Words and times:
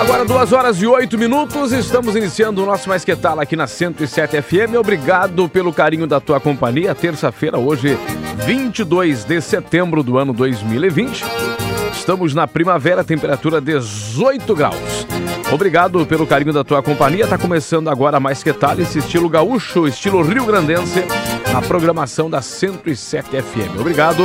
Agora, 0.00 0.24
duas 0.24 0.52
horas 0.52 0.82
e 0.82 0.86
oito 0.88 1.16
minutos, 1.16 1.70
estamos 1.70 2.16
iniciando 2.16 2.64
o 2.64 2.66
nosso 2.66 2.88
Mais 2.88 3.04
Que 3.04 3.14
Tal 3.14 3.38
aqui 3.38 3.54
na 3.54 3.68
107 3.68 4.42
FM. 4.42 4.74
Obrigado 4.76 5.48
pelo 5.48 5.72
carinho 5.72 6.08
da 6.08 6.18
tua 6.18 6.40
companhia. 6.40 6.96
Terça-feira, 6.96 7.58
hoje, 7.58 7.96
22 8.44 9.24
de 9.24 9.40
setembro 9.40 10.02
do 10.02 10.18
ano 10.18 10.32
2020. 10.32 11.59
Estamos 12.00 12.34
na 12.34 12.48
primavera, 12.48 13.04
temperatura 13.04 13.60
18 13.60 14.54
graus. 14.54 15.06
Obrigado 15.52 16.06
pelo 16.06 16.26
carinho 16.26 16.52
da 16.52 16.64
tua 16.64 16.82
companhia. 16.82 17.26
Tá 17.26 17.36
começando 17.36 17.90
agora 17.90 18.18
mais 18.18 18.42
que 18.42 18.54
tal 18.54 18.80
esse 18.80 19.00
estilo 19.00 19.28
gaúcho, 19.28 19.86
estilo 19.86 20.22
rio-grandense, 20.22 21.04
na 21.52 21.60
programação 21.60 22.30
da 22.30 22.40
107 22.40 23.42
FM. 23.42 23.78
Obrigado 23.78 24.22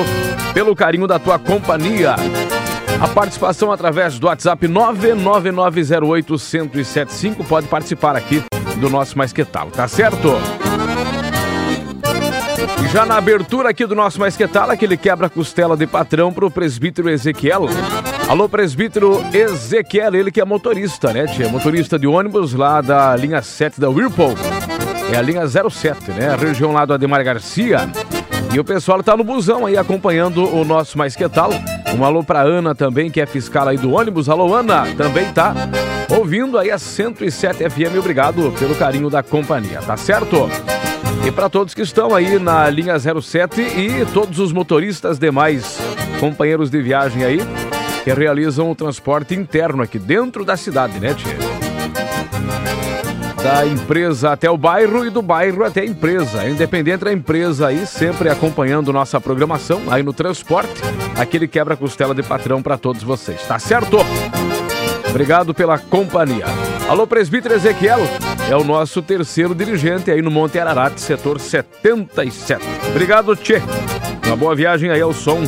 pelo 0.53 0.73
carinho 0.73 1.05
da 1.05 1.19
tua 1.19 1.37
companhia. 1.37 2.15
A 2.99 3.07
participação 3.09 3.73
através 3.73 4.17
do 4.17 4.27
WhatsApp 4.27 4.69
999081075 4.69 7.45
pode 7.45 7.67
participar 7.67 8.15
aqui 8.15 8.41
do 8.77 8.89
nosso 8.89 9.17
Mais 9.17 9.33
Que 9.33 9.43
Tal, 9.43 9.69
tá 9.69 9.85
certo? 9.85 10.29
Já 12.91 13.05
na 13.05 13.17
abertura 13.17 13.69
aqui 13.69 13.85
do 13.85 13.95
nosso 13.95 14.19
Mais 14.19 14.37
Que 14.37 14.47
Tal, 14.47 14.69
aquele 14.69 14.95
quebra-costela 14.95 15.75
de 15.75 15.85
patrão 15.85 16.31
pro 16.31 16.49
presbítero 16.49 17.09
Ezequiel. 17.09 17.67
Alô, 18.27 18.47
presbítero 18.47 19.23
Ezequiel, 19.33 20.15
ele 20.15 20.31
que 20.31 20.39
é 20.39 20.45
motorista, 20.45 21.11
né, 21.11 21.25
tia? 21.27 21.49
Motorista 21.49 21.99
de 21.99 22.07
ônibus 22.07 22.53
lá 22.53 22.81
da 22.81 23.15
linha 23.15 23.41
7 23.41 23.79
da 23.79 23.89
Whirlpool. 23.89 24.35
É 25.11 25.17
a 25.17 25.21
linha 25.21 25.45
07, 25.47 26.11
né? 26.11 26.29
A 26.29 26.35
região 26.35 26.71
lá 26.71 26.85
do 26.85 26.93
Ademar 26.93 27.23
Garcia. 27.23 27.89
E 28.53 28.59
o 28.59 28.63
pessoal 28.63 29.03
tá 29.03 29.15
no 29.17 29.23
busão 29.23 29.65
aí 29.65 29.77
acompanhando 29.77 30.43
o 30.55 30.63
nosso 30.63 30.97
Mais 30.97 31.15
Que 31.15 31.27
Tal. 31.27 31.51
Um 31.97 32.03
alô 32.03 32.23
pra 32.23 32.41
Ana 32.41 32.73
também, 32.73 33.11
que 33.11 33.19
é 33.19 33.25
fiscal 33.25 33.67
aí 33.67 33.77
do 33.77 33.91
ônibus. 33.91 34.29
Alô, 34.29 34.53
Ana, 34.53 34.85
também 34.95 35.31
tá 35.31 35.53
ouvindo 36.09 36.57
aí 36.57 36.71
a 36.71 36.79
107 36.79 37.69
FM. 37.69 37.97
Obrigado 37.99 38.53
pelo 38.57 38.75
carinho 38.75 39.09
da 39.09 39.21
companhia, 39.21 39.81
tá 39.81 39.97
certo? 39.97 40.49
E 41.25 41.31
para 41.31 41.49
todos 41.49 41.73
que 41.73 41.81
estão 41.81 42.13
aí 42.13 42.37
na 42.37 42.69
linha 42.69 42.97
07 42.99 43.61
e 43.61 44.05
todos 44.13 44.39
os 44.39 44.51
motoristas 44.51 45.17
demais, 45.17 45.79
companheiros 46.19 46.69
de 46.69 46.81
viagem 46.81 47.23
aí, 47.23 47.41
que 48.03 48.13
realizam 48.13 48.69
o 48.69 48.75
transporte 48.75 49.33
interno 49.33 49.81
aqui 49.81 49.97
dentro 49.97 50.45
da 50.45 50.55
cidade, 50.55 50.99
né, 50.99 51.13
tia? 51.13 51.35
Da 53.41 53.65
empresa 53.65 54.31
até 54.31 54.49
o 54.49 54.57
bairro 54.57 55.05
e 55.05 55.09
do 55.09 55.21
bairro 55.21 55.63
até 55.63 55.81
a 55.81 55.85
empresa. 55.85 56.47
Independente 56.49 57.05
da 57.05 57.13
empresa 57.13 57.67
aí, 57.67 57.85
sempre 57.85 58.29
acompanhando 58.29 58.91
nossa 58.93 59.21
programação 59.21 59.81
aí 59.89 60.01
no 60.01 60.13
transporte. 60.13 60.81
Aquele 61.15 61.47
quebra-costela 61.47 62.15
de 62.15 62.23
patrão 62.23 62.61
para 62.61 62.77
todos 62.77 63.03
vocês, 63.03 63.41
tá 63.47 63.59
certo? 63.59 63.97
Obrigado 65.09 65.53
pela 65.53 65.77
companhia. 65.77 66.45
Alô, 66.87 67.07
presbítero 67.07 67.55
Ezequiel, 67.55 67.99
é 68.47 68.55
o 68.55 68.63
nosso 68.63 69.01
terceiro 69.01 69.55
dirigente 69.55 70.11
aí 70.11 70.21
no 70.21 70.29
Monte 70.29 70.59
Ararat, 70.59 70.99
setor 70.99 71.39
77. 71.39 72.63
Obrigado, 72.91 73.35
Tchê. 73.35 73.59
Uma 74.27 74.35
boa 74.35 74.55
viagem 74.55 74.91
aí 74.91 75.01
ao 75.01 75.11
som 75.11 75.41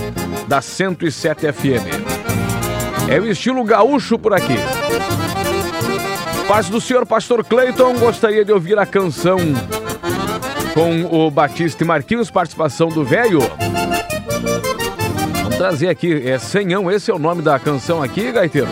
da 0.48 0.62
107 0.62 1.54
FM. 1.54 1.86
É 3.08 3.20
o 3.20 3.26
estilo 3.28 3.64
gaúcho 3.64 4.18
por 4.18 4.34
aqui. 4.34 4.56
Paz 6.48 6.70
do 6.70 6.82
senhor 6.82 7.06
pastor 7.06 7.46
Cleiton, 7.46 7.94
gostaria 8.00 8.44
de 8.44 8.52
ouvir 8.52 8.80
a 8.80 8.86
canção 8.86 9.38
com 10.73 11.06
o 11.06 11.30
Batista 11.30 11.84
e 11.84 11.88
Marquinhos, 11.88 12.32
participação 12.32 12.90
do 12.90 13.06
velho. 13.06 13.40
Vamos 15.44 15.58
trazer 15.58 15.90
aqui, 15.90 16.28
é 16.28 16.40
Senhão, 16.40 16.90
esse 16.90 17.11
é 17.11 17.14
o 17.14 17.20
nome 17.20 17.44
da 17.44 17.60
canção 17.60 18.02
aqui, 18.02 18.32
gaiteiro. 18.32 18.70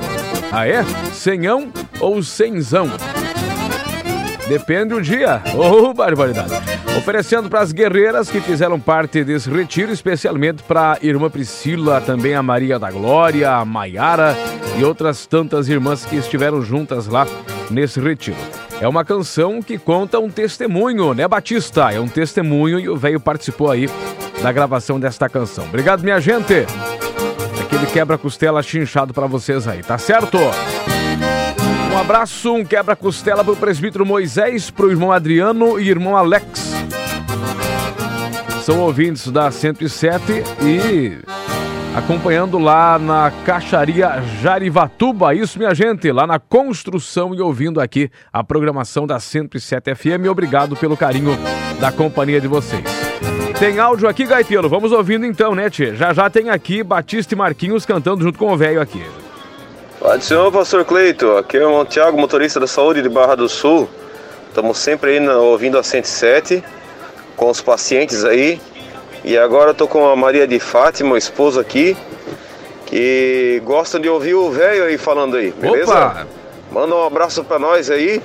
Ah 0.51 0.67
é? 0.67 0.83
Senhão 1.13 1.71
ou 2.05 2.21
Senzão? 2.21 2.87
Depende 4.47 4.89
do 4.89 5.01
dia. 5.01 5.41
Oh, 5.55 5.91
barbaridade. 5.91 6.53
Oferecendo 6.95 7.49
para 7.49 7.61
as 7.61 7.71
guerreiras 7.71 8.29
que 8.29 8.39
fizeram 8.39 8.79
parte 8.79 9.23
desse 9.23 9.49
retiro, 9.49 9.91
especialmente 9.91 10.61
para 10.61 10.93
a 10.93 10.97
irmã 11.01 11.31
Priscila, 11.31 11.99
também 11.99 12.35
a 12.35 12.43
Maria 12.43 12.77
da 12.77 12.91
Glória, 12.91 13.51
a 13.51 13.65
Maiara 13.65 14.37
e 14.77 14.83
outras 14.83 15.25
tantas 15.25 15.67
irmãs 15.67 16.05
que 16.05 16.15
estiveram 16.15 16.61
juntas 16.61 17.07
lá 17.07 17.25
nesse 17.71 17.99
retiro. 17.99 18.37
É 18.79 18.87
uma 18.87 19.03
canção 19.03 19.61
que 19.61 19.79
conta 19.79 20.19
um 20.19 20.29
testemunho, 20.29 21.15
né, 21.15 21.27
Batista? 21.27 21.91
É 21.91 21.99
um 21.99 22.07
testemunho 22.07 22.79
e 22.79 22.87
o 22.87 22.95
velho 22.95 23.19
participou 23.19 23.71
aí 23.71 23.89
da 24.43 24.51
gravação 24.51 24.99
desta 24.99 25.27
canção. 25.27 25.65
Obrigado, 25.65 26.03
minha 26.03 26.19
gente. 26.19 26.67
Aquele 27.59 27.87
quebra-costela 27.87 28.61
chinchado 28.61 29.11
para 29.11 29.25
vocês 29.25 29.67
aí, 29.67 29.81
tá 29.81 29.97
certo? 29.97 30.37
Um 31.95 31.97
abraço, 31.97 32.53
um 32.53 32.65
quebra-costela 32.65 33.41
pro 33.41 33.55
presbítero 33.55 34.05
Moisés, 34.05 34.69
pro 34.69 34.91
irmão 34.91 35.13
Adriano 35.13 35.79
e 35.79 35.87
irmão 35.87 36.17
Alex. 36.17 36.73
São 38.63 38.81
ouvintes 38.81 39.31
da 39.31 39.49
107 39.49 40.43
e 40.61 41.17
acompanhando 41.95 42.59
lá 42.59 42.99
na 42.99 43.31
Caixaria 43.45 44.21
Jarivatuba. 44.41 45.33
Isso, 45.33 45.57
minha 45.57 45.73
gente, 45.73 46.11
lá 46.11 46.27
na 46.27 46.37
construção 46.37 47.33
e 47.33 47.39
ouvindo 47.39 47.79
aqui 47.79 48.11
a 48.31 48.43
programação 48.43 49.07
da 49.07 49.17
107 49.17 49.95
FM. 49.95 50.27
Obrigado 50.29 50.75
pelo 50.75 50.97
carinho 50.97 51.31
da 51.79 51.93
companhia 51.93 52.41
de 52.41 52.47
vocês. 52.49 52.83
Tem 53.57 53.79
áudio 53.79 54.09
aqui, 54.09 54.25
Gaiteiro. 54.25 54.67
Vamos 54.67 54.91
ouvindo 54.91 55.25
então, 55.25 55.55
né, 55.55 55.69
Tchê? 55.69 55.95
Já 55.95 56.11
já 56.11 56.29
tem 56.29 56.49
aqui 56.49 56.83
Batista 56.83 57.33
e 57.33 57.37
Marquinhos 57.37 57.85
cantando 57.85 58.21
junto 58.21 58.37
com 58.37 58.51
o 58.51 58.57
velho 58.57 58.81
aqui. 58.81 59.01
Do 60.01 60.21
Senhor, 60.21 60.51
pastor 60.51 60.85
Cleito. 60.85 61.37
Aqui 61.37 61.57
é 61.57 61.65
o 61.65 61.85
Tiago, 61.85 62.17
motorista 62.17 62.59
da 62.59 62.67
saúde 62.67 63.01
de 63.01 63.09
Barra 63.09 63.35
do 63.35 63.49
Sul. 63.49 63.89
Estamos 64.49 64.77
sempre 64.77 65.17
aí 65.17 65.29
ouvindo 65.29 65.77
a 65.77 65.83
107 65.83 66.63
com 67.35 67.49
os 67.49 67.61
pacientes 67.61 68.23
aí. 68.23 68.61
E 69.23 69.37
agora 69.37 69.71
eu 69.71 69.73
tô 69.73 69.87
com 69.87 70.07
a 70.07 70.15
Maria 70.15 70.47
de 70.47 70.59
Fátima, 70.59 71.15
o 71.15 71.17
esposo 71.17 71.59
aqui, 71.59 71.97
que 72.85 73.61
gostam 73.65 73.99
de 73.99 74.07
ouvir 74.07 74.35
o 74.35 74.51
velho 74.51 74.83
aí 74.83 74.97
falando 74.97 75.37
aí, 75.37 75.51
beleza? 75.51 75.91
Opa! 75.91 76.27
Manda 76.71 76.93
um 76.93 77.05
abraço 77.05 77.43
pra 77.43 77.57
nós 77.57 77.89
aí 77.89 78.21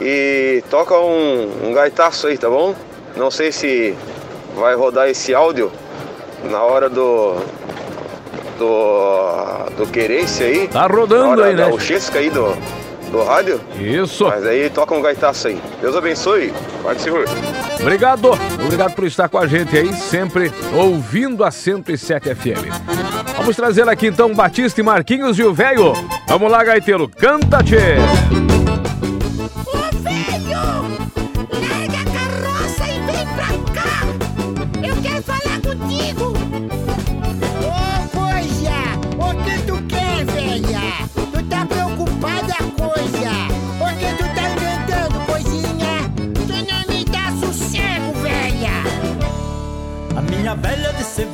e 0.00 0.62
toca 0.68 0.98
um, 0.98 1.68
um 1.68 1.72
gaitaço 1.72 2.26
aí, 2.26 2.36
tá 2.36 2.50
bom? 2.50 2.74
Não 3.16 3.30
sei 3.30 3.52
se 3.52 3.96
vai 4.54 4.74
rodar 4.74 5.08
esse 5.08 5.32
áudio 5.32 5.72
na 6.44 6.62
hora 6.62 6.88
do 6.90 7.36
do 8.60 9.70
do 9.76 9.86
querência 9.86 10.46
aí. 10.46 10.68
Tá 10.68 10.86
rodando 10.86 11.42
aí, 11.42 11.54
né? 11.54 11.64
da 11.64 11.74
Uchesca 11.74 12.18
aí 12.18 12.28
do, 12.30 12.54
do 13.10 13.22
rádio. 13.24 13.60
Isso. 13.80 14.26
Mas 14.26 14.44
aí 14.46 14.68
toca 14.68 14.94
um 14.94 15.00
gaitaço 15.00 15.48
aí. 15.48 15.60
Deus 15.80 15.96
abençoe. 15.96 16.52
Do 16.82 17.00
Senhor. 17.00 17.24
Obrigado. 17.80 18.30
Obrigado 18.62 18.94
por 18.94 19.06
estar 19.06 19.28
com 19.28 19.38
a 19.38 19.46
gente 19.46 19.76
aí, 19.76 19.92
sempre 19.94 20.52
ouvindo 20.74 21.42
a 21.42 21.50
107 21.50 22.34
FM. 22.34 23.36
Vamos 23.36 23.56
trazer 23.56 23.88
aqui 23.88 24.06
então 24.06 24.34
Batista 24.34 24.80
e 24.80 24.84
Marquinhos 24.84 25.38
e 25.38 25.42
o 25.42 25.52
velho. 25.52 25.94
Vamos 26.28 26.50
lá, 26.50 26.62
gaiteiro. 26.62 27.08
Canta, 27.08 27.62
Tchê. 27.62 28.49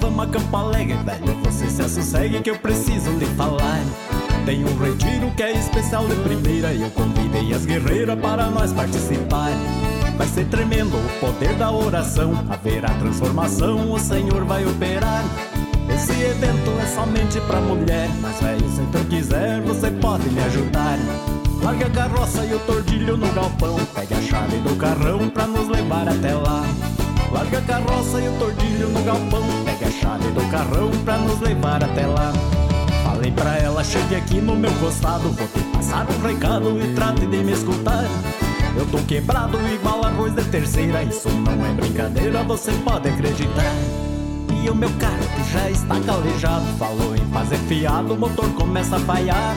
Vamos 0.06 0.24
acampar 0.24 0.60
alegre, 0.62 0.96
velho. 1.04 1.36
Você 1.44 1.68
se 1.68 1.88
sossegue 1.88 2.40
que 2.40 2.50
eu 2.50 2.58
preciso 2.58 3.10
lhe 3.12 3.26
falar. 3.26 3.80
Tem 4.44 4.64
um 4.64 4.78
retiro 4.78 5.30
que 5.36 5.42
é 5.42 5.58
especial 5.58 6.06
de 6.06 6.14
primeira 6.16 6.72
E 6.72 6.80
eu 6.80 6.90
convidei 6.90 7.52
as 7.52 7.66
guerreiras 7.66 8.18
para 8.20 8.48
nós 8.48 8.72
participar. 8.72 9.50
Vai 10.16 10.26
ser 10.28 10.46
tremendo 10.46 10.96
o 10.96 11.20
poder 11.20 11.54
da 11.54 11.70
oração 11.70 12.32
Haverá 12.48 12.88
transformação, 12.94 13.92
o 13.92 13.98
Senhor 13.98 14.44
vai 14.44 14.64
operar. 14.64 15.24
Esse 15.92 16.12
evento 16.12 16.70
é 16.80 16.86
somente 16.86 17.40
pra 17.40 17.60
mulher 17.60 18.08
Mas 18.20 18.40
velho, 18.40 18.68
se 18.70 18.82
tu 18.92 19.04
quiser, 19.08 19.60
você 19.62 19.90
pode 19.90 20.28
me 20.30 20.40
ajudar. 20.44 20.98
Larga 21.62 21.86
a 21.86 21.90
carroça 21.90 22.44
e 22.44 22.54
o 22.54 22.58
tordilho 22.60 23.16
no 23.16 23.32
galpão 23.32 23.76
Pegue 23.94 24.14
a 24.14 24.22
chave 24.22 24.58
do 24.58 24.76
carrão 24.76 25.28
pra 25.28 25.46
nos 25.46 25.68
levar 25.68 26.06
até 26.06 26.34
lá 26.34 26.62
carroça 27.66 28.20
e 28.20 28.28
o 28.28 28.32
tordilho 28.38 28.88
no 28.88 29.02
galpão. 29.02 29.42
Pega 29.64 29.88
a 29.88 29.90
chave 29.90 30.30
do 30.30 30.50
carrão 30.50 30.90
pra 31.04 31.18
nos 31.18 31.40
levar 31.40 31.82
até 31.82 32.06
lá. 32.06 32.32
Falei 33.04 33.30
pra 33.32 33.58
ela, 33.58 33.84
chegue 33.84 34.14
aqui 34.14 34.40
no 34.40 34.56
meu 34.56 34.72
costado 34.74 35.30
Vou 35.30 35.46
te 35.48 35.60
passar 35.72 36.06
um 36.10 36.26
recado 36.26 36.80
e 36.80 36.94
trate 36.94 37.26
de 37.26 37.38
me 37.38 37.52
escutar. 37.52 38.04
Eu 38.76 38.86
tô 38.86 38.98
quebrado 38.98 39.58
igual 39.68 40.04
arroz 40.04 40.34
de 40.34 40.44
terceira 40.44 41.02
Isso 41.02 41.30
não 41.30 41.64
é 41.64 41.72
brincadeira, 41.72 42.42
você 42.42 42.72
pode 42.84 43.08
acreditar. 43.08 43.72
E 44.62 44.68
o 44.68 44.74
meu 44.74 44.90
carro 44.98 45.26
que 45.34 45.52
já 45.52 45.70
está 45.70 46.00
calejado 46.00 46.66
Falou 46.78 47.14
em 47.14 47.24
fazer 47.32 47.56
fiado, 47.68 48.14
o 48.14 48.16
motor 48.18 48.48
começa 48.54 48.96
a 48.96 49.00
falhar 49.00 49.54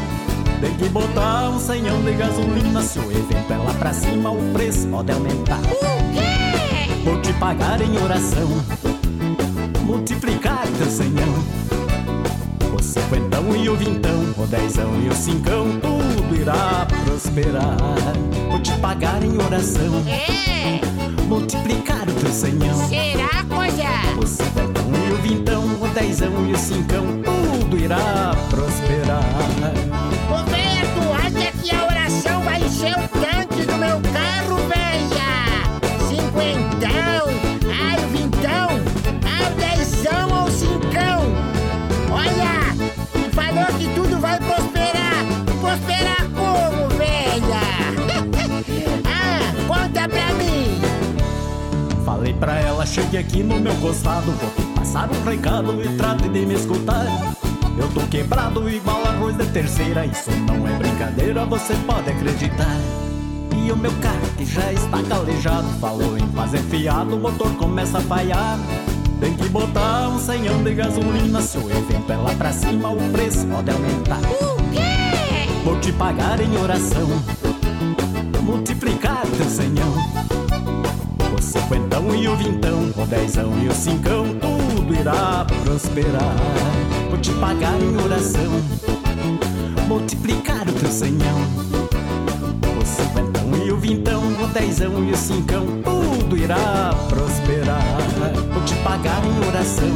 tem 0.62 0.74
que 0.74 0.90
botar 0.90 1.50
um 1.52 1.58
senhão 1.58 2.02
de 2.04 2.12
gasolina 2.12 2.82
Se 2.82 3.00
o 3.00 3.10
evento 3.10 3.54
é 3.54 3.58
lá 3.58 3.74
pra 3.76 3.94
cima 3.94 4.30
o 4.30 4.52
preço 4.52 4.90
pode 4.90 5.10
aumentar. 5.10 5.60
O 5.60 6.14
quê? 6.14 6.29
Vou 7.04 7.22
te 7.22 7.34
pagar 7.34 7.82
em 7.82 7.98
oração. 7.98 8.48
Multiplicar 9.84 10.68
teu 10.78 10.86
senhão 10.86 11.34
O 12.78 12.84
cinquentão 12.84 13.56
e 13.56 13.68
o 13.68 13.76
vintão 13.76 14.36
O 14.38 14.46
dezão 14.46 15.02
e 15.02 15.10
o 15.10 15.16
cincão 15.16 15.66
Tudo 15.82 16.36
irá 16.36 16.86
prosperar. 17.06 17.76
Vou 18.50 18.60
te 18.60 18.72
pagar 18.74 19.24
em 19.24 19.36
oração. 19.38 20.04
É, 20.08 20.80
Multiplicar 21.24 22.08
o 22.08 22.14
teu 22.14 22.32
senhão 22.32 22.88
será, 22.88 23.44
coisa? 23.50 23.84
O 24.22 24.28
cinquentão 24.28 24.92
e 25.08 25.12
o 25.12 25.18
vintão 25.18 25.64
O 25.82 25.88
dezão 25.88 26.48
e 26.48 26.54
o 26.54 26.58
cincão 26.58 27.06
Tudo 27.24 27.78
irá 27.78 28.36
prosperar 28.50 29.89
chegue 52.90 53.18
aqui 53.18 53.44
no 53.44 53.60
meu 53.60 53.76
costado 53.76 54.32
Vou 54.32 54.50
te 54.50 54.80
passar 54.80 55.10
um 55.10 55.24
recado 55.24 55.82
e 55.84 55.96
trate 55.96 56.28
de 56.28 56.46
me 56.46 56.56
escutar 56.56 57.06
Eu 57.78 57.88
tô 57.90 58.02
quebrado 58.08 58.68
igual 58.70 59.06
arroz 59.06 59.38
de 59.38 59.46
terceira 59.48 60.06
Isso 60.06 60.32
não 60.48 60.68
é 60.68 60.72
brincadeira, 60.78 61.46
você 61.46 61.74
pode 61.86 62.10
acreditar. 62.10 62.78
E 63.56 63.72
o 63.72 63.78
meu 63.78 63.92
carro 64.02 64.28
que 64.38 64.46
já 64.46 64.74
está 64.74 65.02
calejado 65.04 65.68
Falou 65.80 66.18
em 66.18 66.28
fazer 66.30 66.60
fiado, 66.64 67.16
o 67.16 67.20
motor 67.20 67.52
começa 67.56 68.00
a 68.00 68.02
falhar. 68.02 68.58
Tem 69.20 69.34
que 69.36 69.48
botar 69.50 70.10
um 70.10 70.20
senhão 70.20 70.64
de 70.64 70.74
gasolina 70.74 71.42
Se 71.42 71.58
o 71.58 71.70
evento 71.70 72.12
é 72.12 72.16
lá 72.16 72.34
pra 72.36 72.52
cima, 72.52 72.90
o 72.90 73.12
preço 73.12 73.46
pode 73.48 73.70
aumentar. 73.70 74.20
O 74.20 74.56
quê? 74.72 75.62
Vou 75.64 75.80
te 75.80 75.92
pagar 75.92 76.40
em 76.40 76.58
oração 76.58 77.08
Multiplicar 78.42 79.22
teu 79.38 79.50
senhão 79.50 80.39
cinquentão 81.70 82.16
e 82.16 82.28
o 82.28 82.36
vintão 82.36 82.92
O 82.98 83.06
dezão 83.06 83.54
e 83.60 83.68
o 83.68 83.74
cincão 83.74 84.26
Tudo 84.40 84.96
irá 84.96 85.46
prosperar. 85.64 86.36
Vou 87.10 87.20
te 87.20 87.32
pagar 87.34 87.80
em 87.80 88.04
oração 88.04 88.52
Multiplicar 89.88 90.68
o 90.68 90.74
teu 90.74 90.92
senhão. 90.92 91.40
O 92.80 92.86
cinquentão 92.86 93.66
e 93.66 93.72
o 93.72 93.78
vintão 93.78 94.22
O 94.44 94.48
dezão 94.48 95.04
e 95.04 95.12
o 95.12 95.16
cincão 95.16 95.66
Tudo 95.84 96.36
irá 96.36 96.92
prosperar. 97.08 97.84
Vou 98.52 98.64
te 98.64 98.76
pagar 98.78 99.22
em 99.24 99.48
oração 99.48 99.94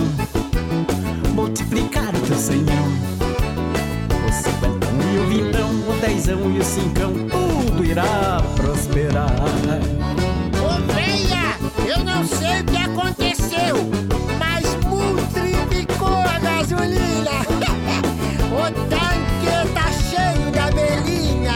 Multiplicar 1.33 2.15
o 2.15 2.19
teu 2.19 2.37
senhão. 2.37 2.85
O 4.27 4.31
cinquentão 4.31 4.91
e 5.11 5.17
o 5.17 5.27
vintão, 5.27 5.69
o 5.69 5.99
dezão 5.99 6.51
e 6.51 6.59
o 6.59 6.63
cincão, 6.63 7.13
tudo 7.31 7.83
irá 7.83 8.43
prosperar. 8.55 9.33
Eu 11.85 12.03
não 12.03 12.25
sei 12.25 12.61
o 12.61 12.63
que 12.63 12.77
aconteceu, 12.77 13.75
mas 14.39 14.63
multiplicou 14.85 16.07
a 16.07 16.39
gasolina. 16.39 17.43
o 18.55 18.71
tanque 18.89 19.73
tá 19.73 19.91
cheio 19.91 20.49
da 20.51 20.71
belinha. 20.71 21.53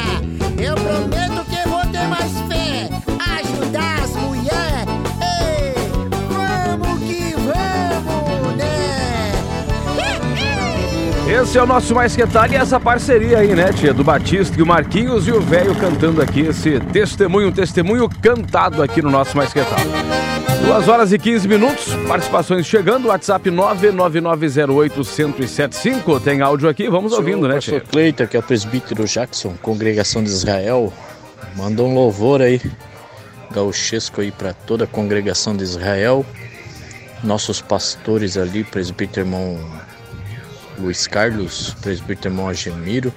Eu 0.62 0.76
prometo 0.76 1.46
que 1.50 1.70
vou 1.70 1.80
ter 1.92 2.08
mais 2.08 2.32
fé, 2.50 2.90
ajudar 3.40 4.04
as 4.04 4.12
mulheres. 4.18 4.88
Ei, 5.22 5.74
vamos 6.30 7.00
que 7.04 7.34
vamos, 7.36 8.58
né? 8.58 9.32
Esse 11.42 11.58
é 11.58 11.64
o 11.64 11.66
nosso 11.66 11.96
Mais 11.96 12.14
Que 12.16 12.24
e 12.24 12.56
essa 12.56 12.80
parceria 12.82 13.40
aí, 13.40 13.56
né, 13.56 13.72
tia? 13.72 13.94
Do 13.94 14.04
Batista 14.04 14.60
e 14.60 14.62
o 14.62 14.66
Marquinhos 14.66 15.26
e 15.26 15.32
o 15.32 15.40
velho 15.40 15.74
cantando 15.76 16.22
aqui 16.22 16.42
esse 16.42 16.82
testemunho, 16.92 17.48
um 17.48 17.52
testemunho 17.52 18.10
cantado 18.22 18.84
aqui 18.84 19.02
no 19.02 19.10
nosso 19.10 19.38
Mais 19.38 19.54
Que. 19.54 19.62
2 20.68 20.88
horas 20.90 21.14
e 21.14 21.18
15 21.18 21.48
minutos, 21.48 21.96
participações 22.10 22.66
chegando, 22.66 23.08
WhatsApp 23.08 23.50
99908-1075. 23.50 26.22
Tem 26.22 26.42
áudio 26.42 26.68
aqui, 26.68 26.90
vamos 26.90 27.14
ouvindo, 27.14 27.48
né, 27.48 27.56
pastor? 27.56 27.80
Cleiton, 27.80 28.28
que 28.28 28.36
é 28.36 28.42
o 28.42 28.44
presbítero 28.44 29.06
Jackson, 29.06 29.54
congregação 29.62 30.22
de 30.22 30.30
Israel, 30.30 30.92
mandou 31.56 31.88
um 31.88 31.94
louvor 31.94 32.42
aí, 32.42 32.62
gauchesco 33.50 34.20
aí 34.20 34.30
para 34.30 34.52
toda 34.52 34.84
a 34.84 34.88
congregação 34.88 35.56
de 35.56 35.64
Israel, 35.64 36.26
nossos 37.24 37.62
pastores 37.62 38.36
ali, 38.36 38.66
presbítero 38.66 39.26
irmão 39.26 39.58
Luiz 40.78 41.08
Carlos, 41.08 41.78
presbítero 41.82 42.34
irmão 42.34 42.50
Agemiro, 42.50 43.14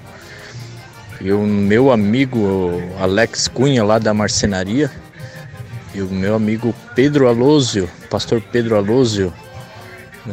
e 1.20 1.32
o 1.32 1.40
meu 1.40 1.90
amigo 1.90 2.80
Alex 3.00 3.48
Cunha 3.48 3.82
lá 3.82 3.98
da 3.98 4.14
marcenaria, 4.14 4.88
e 5.94 6.02
o 6.02 6.08
meu 6.08 6.34
amigo 6.34 6.74
Pedro 6.94 7.28
Alôsio, 7.28 7.88
pastor 8.08 8.40
Pedro 8.40 8.76
Alôsio, 8.76 9.32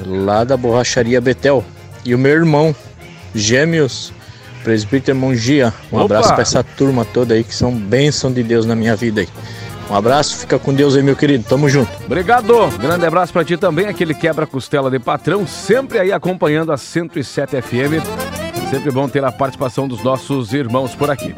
lá 0.05 0.43
da 0.43 0.55
borracharia 0.55 1.21
Betel. 1.21 1.63
E 2.05 2.13
o 2.13 2.19
meu 2.19 2.31
irmão, 2.31 2.75
Gêmeos, 3.33 4.13
presbítero 4.63 5.17
irmão 5.17 5.35
Gia. 5.35 5.73
Um 5.91 5.97
Opa! 5.97 6.05
abraço 6.05 6.33
para 6.33 6.41
essa 6.41 6.63
turma 6.63 7.05
toda 7.05 7.33
aí 7.33 7.43
que 7.43 7.55
são 7.55 7.71
bênção 7.71 8.31
de 8.31 8.43
Deus 8.43 8.65
na 8.65 8.75
minha 8.75 8.95
vida 8.95 9.21
aí. 9.21 9.27
Um 9.89 9.95
abraço, 9.95 10.37
fica 10.37 10.59
com 10.59 10.73
Deus 10.73 10.95
aí, 10.95 11.03
meu 11.03 11.15
querido. 11.15 11.45
Tamo 11.45 11.69
junto. 11.69 11.89
Obrigado. 12.05 12.67
Grande 12.77 13.05
abraço 13.05 13.31
pra 13.31 13.45
ti 13.45 13.55
também, 13.55 13.85
aquele 13.85 14.13
quebra-costela 14.13 14.91
de 14.91 14.99
patrão, 14.99 15.47
sempre 15.47 15.97
aí 15.99 16.11
acompanhando 16.11 16.73
a 16.73 16.77
107 16.77 17.61
FM. 17.61 18.03
Sempre 18.69 18.91
bom 18.91 19.07
ter 19.07 19.23
a 19.23 19.31
participação 19.31 19.87
dos 19.87 20.03
nossos 20.03 20.53
irmãos 20.53 20.93
por 20.93 21.09
aqui. 21.09 21.33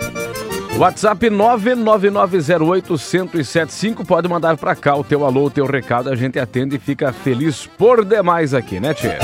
WhatsApp 0.77 1.29
99908-1075. 1.29 4.05
Pode 4.05 4.27
mandar 4.29 4.55
pra 4.57 4.75
cá 4.75 4.95
o 4.95 5.03
teu 5.03 5.25
alô, 5.25 5.45
o 5.45 5.49
teu 5.49 5.65
recado. 5.65 6.09
A 6.09 6.15
gente 6.15 6.37
atende 6.39 6.75
e 6.77 6.79
fica 6.79 7.11
feliz 7.11 7.65
por 7.65 8.05
demais 8.05 8.53
aqui, 8.53 8.79
né, 8.79 8.93
Tia? 8.93 9.17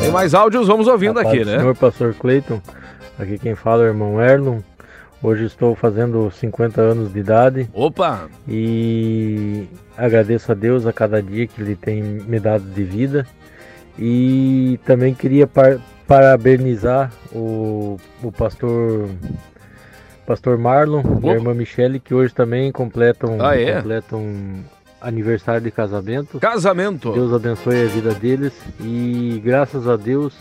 Tem 0.00 0.10
mais 0.10 0.32
áudios, 0.34 0.66
vamos 0.66 0.88
ouvindo 0.88 1.20
A 1.20 1.24
paz 1.24 1.34
aqui, 1.36 1.44
né? 1.44 1.58
Senhor 1.58 1.76
Pastor 1.76 2.14
Cleiton, 2.14 2.60
aqui 3.18 3.38
quem 3.38 3.54
fala 3.54 3.82
é 3.82 3.86
o 3.86 3.88
irmão 3.88 4.20
Erlon. 4.20 4.58
Hoje 5.22 5.44
estou 5.44 5.76
fazendo 5.76 6.32
50 6.32 6.80
anos 6.80 7.12
de 7.12 7.20
idade 7.20 7.70
Opa! 7.72 8.28
e 8.48 9.68
agradeço 9.96 10.50
a 10.50 10.54
Deus 10.54 10.84
a 10.84 10.92
cada 10.92 11.22
dia 11.22 11.46
que 11.46 11.62
Ele 11.62 11.76
tem 11.76 12.02
me 12.02 12.40
dado 12.40 12.64
de 12.64 12.82
vida. 12.82 13.24
E 13.96 14.80
também 14.84 15.14
queria 15.14 15.46
par- 15.46 15.78
parabenizar 16.08 17.12
o, 17.32 18.00
o 18.20 18.32
pastor 18.32 19.08
pastor 20.32 20.56
Marlon 20.56 21.02
e 21.22 21.28
a 21.28 21.34
irmã 21.34 21.52
Michele, 21.52 22.00
que 22.00 22.14
hoje 22.14 22.32
também 22.32 22.72
completam, 22.72 23.36
Ah, 23.38 23.54
é? 23.54 23.74
completam 23.76 24.32
aniversário 24.98 25.60
de 25.60 25.70
casamento. 25.70 26.38
Casamento. 26.38 27.12
Deus 27.12 27.34
abençoe 27.34 27.82
a 27.82 27.86
vida 27.86 28.14
deles 28.14 28.54
e 28.80 29.42
graças 29.44 29.86
a 29.86 29.94
Deus, 29.94 30.32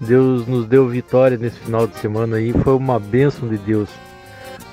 Deus 0.00 0.46
nos 0.46 0.64
deu 0.66 0.88
vitória 0.88 1.36
nesse 1.36 1.58
final 1.58 1.86
de 1.86 1.94
semana 1.98 2.36
aí. 2.36 2.54
Foi 2.54 2.74
uma 2.74 2.98
bênção 2.98 3.46
de 3.46 3.58
Deus. 3.58 3.90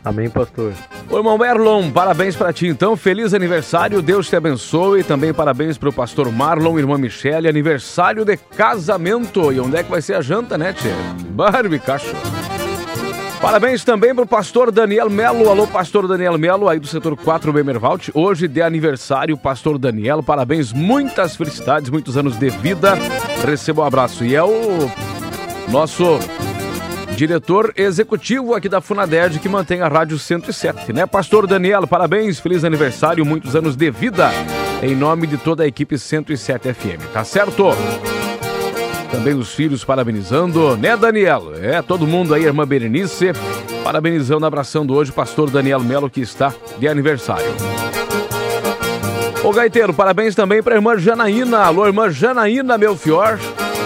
Amém, 0.06 0.30
pastor. 0.30 0.72
Ô 1.10 1.18
irmão 1.18 1.44
Erlon, 1.44 1.92
parabéns 1.92 2.38
pra 2.38 2.54
ti 2.54 2.68
então, 2.68 2.96
feliz 2.96 3.34
aniversário, 3.34 4.02
Deus 4.02 4.30
te 4.30 4.38
abençoe. 4.38 5.04
Também 5.04 5.34
parabéns 5.34 5.78
pro 5.78 5.92
pastor 5.92 6.32
Marlon, 6.32 6.80
irmã 6.80 6.98
Michele, 6.98 7.50
aniversário 7.50 8.24
de 8.24 8.38
casamento. 8.38 9.52
E 9.52 9.60
onde 9.60 9.76
é 9.76 9.84
que 9.84 9.92
vai 9.92 10.02
ser 10.02 10.14
a 10.14 10.22
janta, 10.22 10.58
né, 10.58 10.72
tia? 10.72 10.96
Barbie, 11.32 11.78
cacho. 11.78 12.16
Parabéns 13.42 13.84
também 13.84 14.14
pro 14.14 14.28
pastor 14.28 14.72
Daniel 14.72 15.10
Melo. 15.10 15.50
Alô, 15.50 15.66
pastor 15.66 16.08
Daniel 16.08 16.38
Melo, 16.38 16.70
aí 16.70 16.80
do 16.80 16.86
setor 16.86 17.18
4 17.18 17.52
Bemervalt. 17.52 18.10
Hoje 18.14 18.48
de 18.48 18.62
aniversário, 18.62 19.36
pastor 19.36 19.80
Daniel. 19.80 20.22
Parabéns, 20.22 20.72
muitas 20.72 21.36
felicidades, 21.36 21.90
muitos 21.90 22.16
anos 22.16 22.38
de 22.38 22.52
vida. 22.52 22.94
Receba 23.44 23.82
um 23.82 23.86
abraço. 23.86 24.24
E 24.24 24.36
é 24.36 24.44
o 24.44 24.92
nosso 25.70 26.20
diretor 27.16 27.74
executivo 27.76 28.54
aqui 28.54 28.70
da 28.70 28.80
Funaderd 28.80 29.40
que 29.40 29.50
mantém 29.50 29.82
a 29.82 29.88
Rádio 29.88 30.20
107, 30.20 30.94
né? 30.94 31.08
Pastor 31.08 31.48
Daniel, 31.48 31.88
parabéns, 31.88 32.40
feliz 32.40 32.64
aniversário, 32.64 33.26
muitos 33.26 33.56
anos 33.56 33.76
de 33.76 33.90
vida, 33.90 34.30
em 34.84 34.96
nome 34.96 35.26
de 35.26 35.38
toda 35.38 35.64
a 35.64 35.68
equipe 35.68 35.98
107 35.98 36.72
FM, 36.74 37.12
tá 37.12 37.24
certo? 37.24 37.70
Também 39.12 39.34
os 39.36 39.54
filhos 39.54 39.84
parabenizando, 39.84 40.78
né, 40.78 40.96
Daniel? 40.96 41.54
É, 41.62 41.82
todo 41.82 42.08
mundo 42.08 42.34
aí, 42.34 42.46
irmã 42.46 42.66
Berenice, 42.66 43.34
parabenizando, 43.84 44.46
abraçando 44.46 44.94
hoje 44.94 45.12
o 45.12 45.14
pastor 45.14 45.50
Daniel 45.50 45.82
Melo, 45.82 46.10
que 46.10 46.22
está 46.22 46.54
de 46.80 46.88
aniversário. 46.88 47.54
Ô 49.44 49.52
Gaiteiro, 49.52 49.94
parabéns 49.94 50.34
também 50.34 50.64
para 50.64 50.76
a 50.76 50.78
irmã 50.78 50.98
Janaína. 50.98 51.60
Alô, 51.60 51.86
irmã 51.86 52.10
Janaína 52.10 52.78
Melfior. 52.78 53.38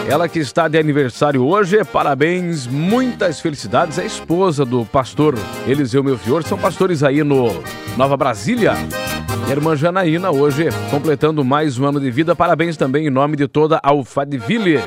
Ela 0.08 0.29
que 0.29 0.38
está 0.38 0.67
de 0.67 0.77
aniversário 0.77 1.44
hoje, 1.44 1.84
parabéns, 1.84 2.67
muitas 2.67 3.39
felicidades. 3.39 3.98
É 3.98 4.03
a 4.03 4.05
esposa 4.05 4.63
do 4.63 4.86
pastor 4.86 5.34
Eliseu 5.65 6.03
Melfior, 6.03 6.44
são 6.44 6.58
pastores 6.58 7.01
aí 7.01 7.24
no 7.24 7.63
Nova 7.98 8.15
Brasília. 8.15 8.74
E 9.48 9.50
a 9.50 9.51
irmã 9.51 9.75
Janaína 9.75 10.29
hoje 10.29 10.70
completando 10.91 11.44
mais 11.44 11.79
um 11.79 11.86
ano 11.86 12.00
de 12.00 12.12
vida. 12.12 12.36
Parabéns 12.36 12.77
também 12.77 13.08
em 13.08 13.10
nome 13.10 13.36
de 13.36 13.48
toda 13.48 13.77
a 13.77 13.89
Alfadville. 13.89 14.79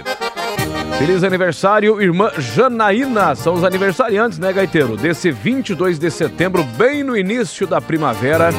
Feliz 0.98 1.22
aniversário, 1.22 2.02
irmã 2.02 2.28
Janaína. 2.36 3.36
São 3.36 3.54
os 3.54 3.62
aniversariantes, 3.62 4.36
né, 4.36 4.52
Gaiteiro? 4.52 4.96
Desse 4.96 5.30
22 5.30 5.96
de 5.96 6.10
setembro, 6.10 6.64
bem 6.64 7.04
no 7.04 7.16
início 7.16 7.68
da 7.68 7.80
primavera 7.80 8.50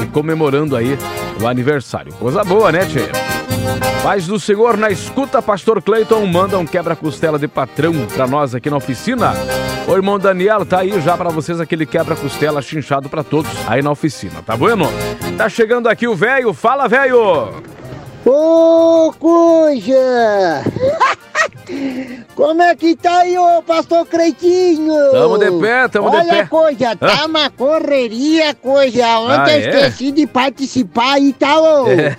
e 0.00 0.06
comemorando 0.06 0.76
aí 0.76 0.96
o 1.42 1.48
aniversário. 1.48 2.12
Coisa 2.14 2.44
boa, 2.44 2.70
né, 2.70 2.86
Tchê? 2.86 3.08
Paz 4.04 4.24
do 4.24 4.38
Senhor 4.38 4.76
na 4.76 4.88
escuta, 4.88 5.42
Pastor 5.42 5.82
Cleiton 5.82 6.24
manda 6.26 6.56
um 6.58 6.64
quebra-costela 6.64 7.40
de 7.40 7.48
patrão 7.48 7.92
pra 8.14 8.28
nós 8.28 8.54
aqui 8.54 8.70
na 8.70 8.76
oficina. 8.76 9.32
O 9.88 9.92
irmão 9.92 10.16
Daniel 10.16 10.64
tá 10.64 10.78
aí 10.78 11.00
já 11.00 11.16
para 11.16 11.30
vocês 11.30 11.58
aquele 11.58 11.84
quebra-costela 11.84 12.62
chinchado 12.62 13.08
para 13.08 13.24
todos 13.24 13.50
aí 13.66 13.82
na 13.82 13.90
oficina, 13.90 14.40
tá 14.46 14.56
bueno? 14.56 14.86
Tá 15.36 15.48
chegando 15.48 15.88
aqui 15.88 16.06
o 16.06 16.14
velho, 16.14 16.54
fala 16.54 16.86
velho! 16.86 17.52
Ô, 18.24 19.12
coisa! 19.18 20.62
Como 22.34 22.62
é 22.62 22.74
que 22.74 22.96
tá 22.96 23.18
aí, 23.18 23.36
ô 23.36 23.62
pastor 23.62 24.06
Creitinho? 24.06 24.94
Tamo 25.12 25.38
de 25.38 25.50
pé, 25.60 25.88
tamo 25.88 26.08
Olha 26.08 26.22
de 26.22 26.28
pé. 26.30 26.46
coisa, 26.46 26.96
tá 26.96 27.26
uma 27.26 27.50
correria, 27.50 28.54
coisa. 28.54 29.06
Ontem 29.18 29.34
Ah, 29.52 29.58
eu 29.58 29.70
é? 29.72 29.86
esqueci 29.88 30.10
de 30.12 30.26
participar 30.26 31.14
aí, 31.14 31.32
tá, 31.32 31.60
ô? 31.60 31.86
É. 31.88 32.16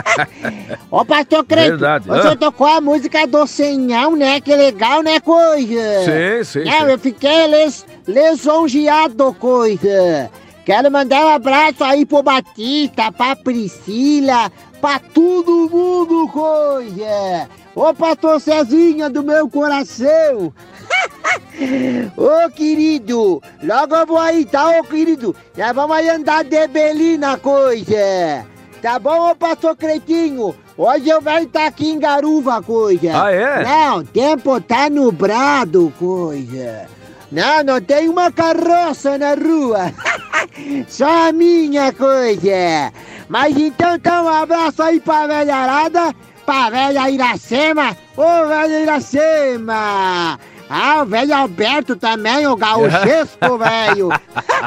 Ô, 0.90 1.04
pastor 1.04 1.44
Creitinho, 1.44 1.78
Verdade, 1.78 2.08
você 2.08 2.28
ah. 2.28 2.36
tocou 2.36 2.66
a 2.66 2.80
música 2.80 3.26
do 3.26 3.46
Senhão, 3.46 4.16
né? 4.16 4.40
Que 4.40 4.54
legal, 4.54 5.02
né, 5.02 5.20
coisa? 5.20 5.66
Sim, 6.04 6.44
sim, 6.44 6.64
Não, 6.64 6.86
sim. 6.86 6.92
eu 6.92 6.98
fiquei 6.98 7.46
les, 7.46 7.84
lisonjeado, 8.06 9.32
coisa. 9.34 10.30
Quero 10.64 10.90
mandar 10.90 11.24
um 11.24 11.28
abraço 11.28 11.82
aí 11.84 12.06
pro 12.06 12.22
Batista, 12.22 13.10
pra 13.12 13.34
Priscila, 13.36 14.50
pra 14.80 14.98
todo 14.98 15.68
mundo, 15.70 16.28
coisa. 16.28 17.48
Ô, 17.74 17.94
pastor 17.94 18.40
Cezinha 18.40 19.08
do 19.08 19.22
meu 19.22 19.48
coração. 19.48 20.52
Ô, 22.16 22.50
querido, 22.50 23.42
logo 23.62 23.94
eu 23.94 24.06
vou 24.06 24.18
aí, 24.18 24.44
tá, 24.44 24.78
ô, 24.78 24.84
querido? 24.84 25.36
Já 25.56 25.72
vamos 25.72 25.96
aí 25.96 26.08
andar 26.08 26.42
de 26.42 26.66
belina, 26.66 27.38
coisa. 27.38 28.44
Tá 28.82 28.98
bom, 28.98 29.30
ô, 29.30 29.36
pastor 29.36 29.76
Cretinho? 29.76 30.54
Hoje 30.76 31.08
eu 31.10 31.20
venho 31.20 31.42
estar 31.42 31.66
aqui 31.66 31.90
em 31.90 31.98
Garuva, 31.98 32.62
coisa. 32.62 33.24
Ah, 33.24 33.30
é? 33.30 33.62
Não, 33.62 33.98
o 33.98 34.04
tempo 34.04 34.60
tá 34.60 34.88
nublado, 34.88 35.92
coisa. 35.98 36.88
Não, 37.30 37.62
não 37.62 37.80
tem 37.80 38.08
uma 38.08 38.32
carroça 38.32 39.16
na 39.18 39.34
rua. 39.34 39.92
Só 40.88 41.28
a 41.28 41.32
minha 41.32 41.92
coisa. 41.92 42.92
Mas 43.28 43.56
então, 43.56 43.94
então, 43.94 44.24
um 44.24 44.28
abraço 44.28 44.82
aí 44.82 44.98
pra 44.98 45.26
velharada, 45.26 46.14
pra 46.50 46.68
velha 46.68 47.08
Iracema. 47.08 47.96
Ô, 48.16 48.46
velha 48.48 48.80
Iracema. 48.80 50.36
Ah, 50.68 51.02
o 51.02 51.06
velho 51.06 51.34
Alberto 51.34 51.94
também, 51.94 52.44
o 52.46 52.56
gauchesco, 52.56 53.56
velho. 53.58 54.08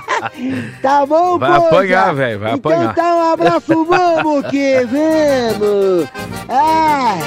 tá 0.82 1.06
bom, 1.06 1.38
Vai 1.38 1.52
coisa? 1.52 1.68
apanhar, 1.68 2.16
velho, 2.16 2.40
vai 2.40 2.54
então, 2.54 2.72
apanhar. 2.72 2.92
Então, 2.92 3.18
um 3.18 3.34
abraço, 3.34 3.86
vamos 3.86 4.48
que 4.48 4.80
vamos. 4.86 6.08
Ai. 6.48 7.20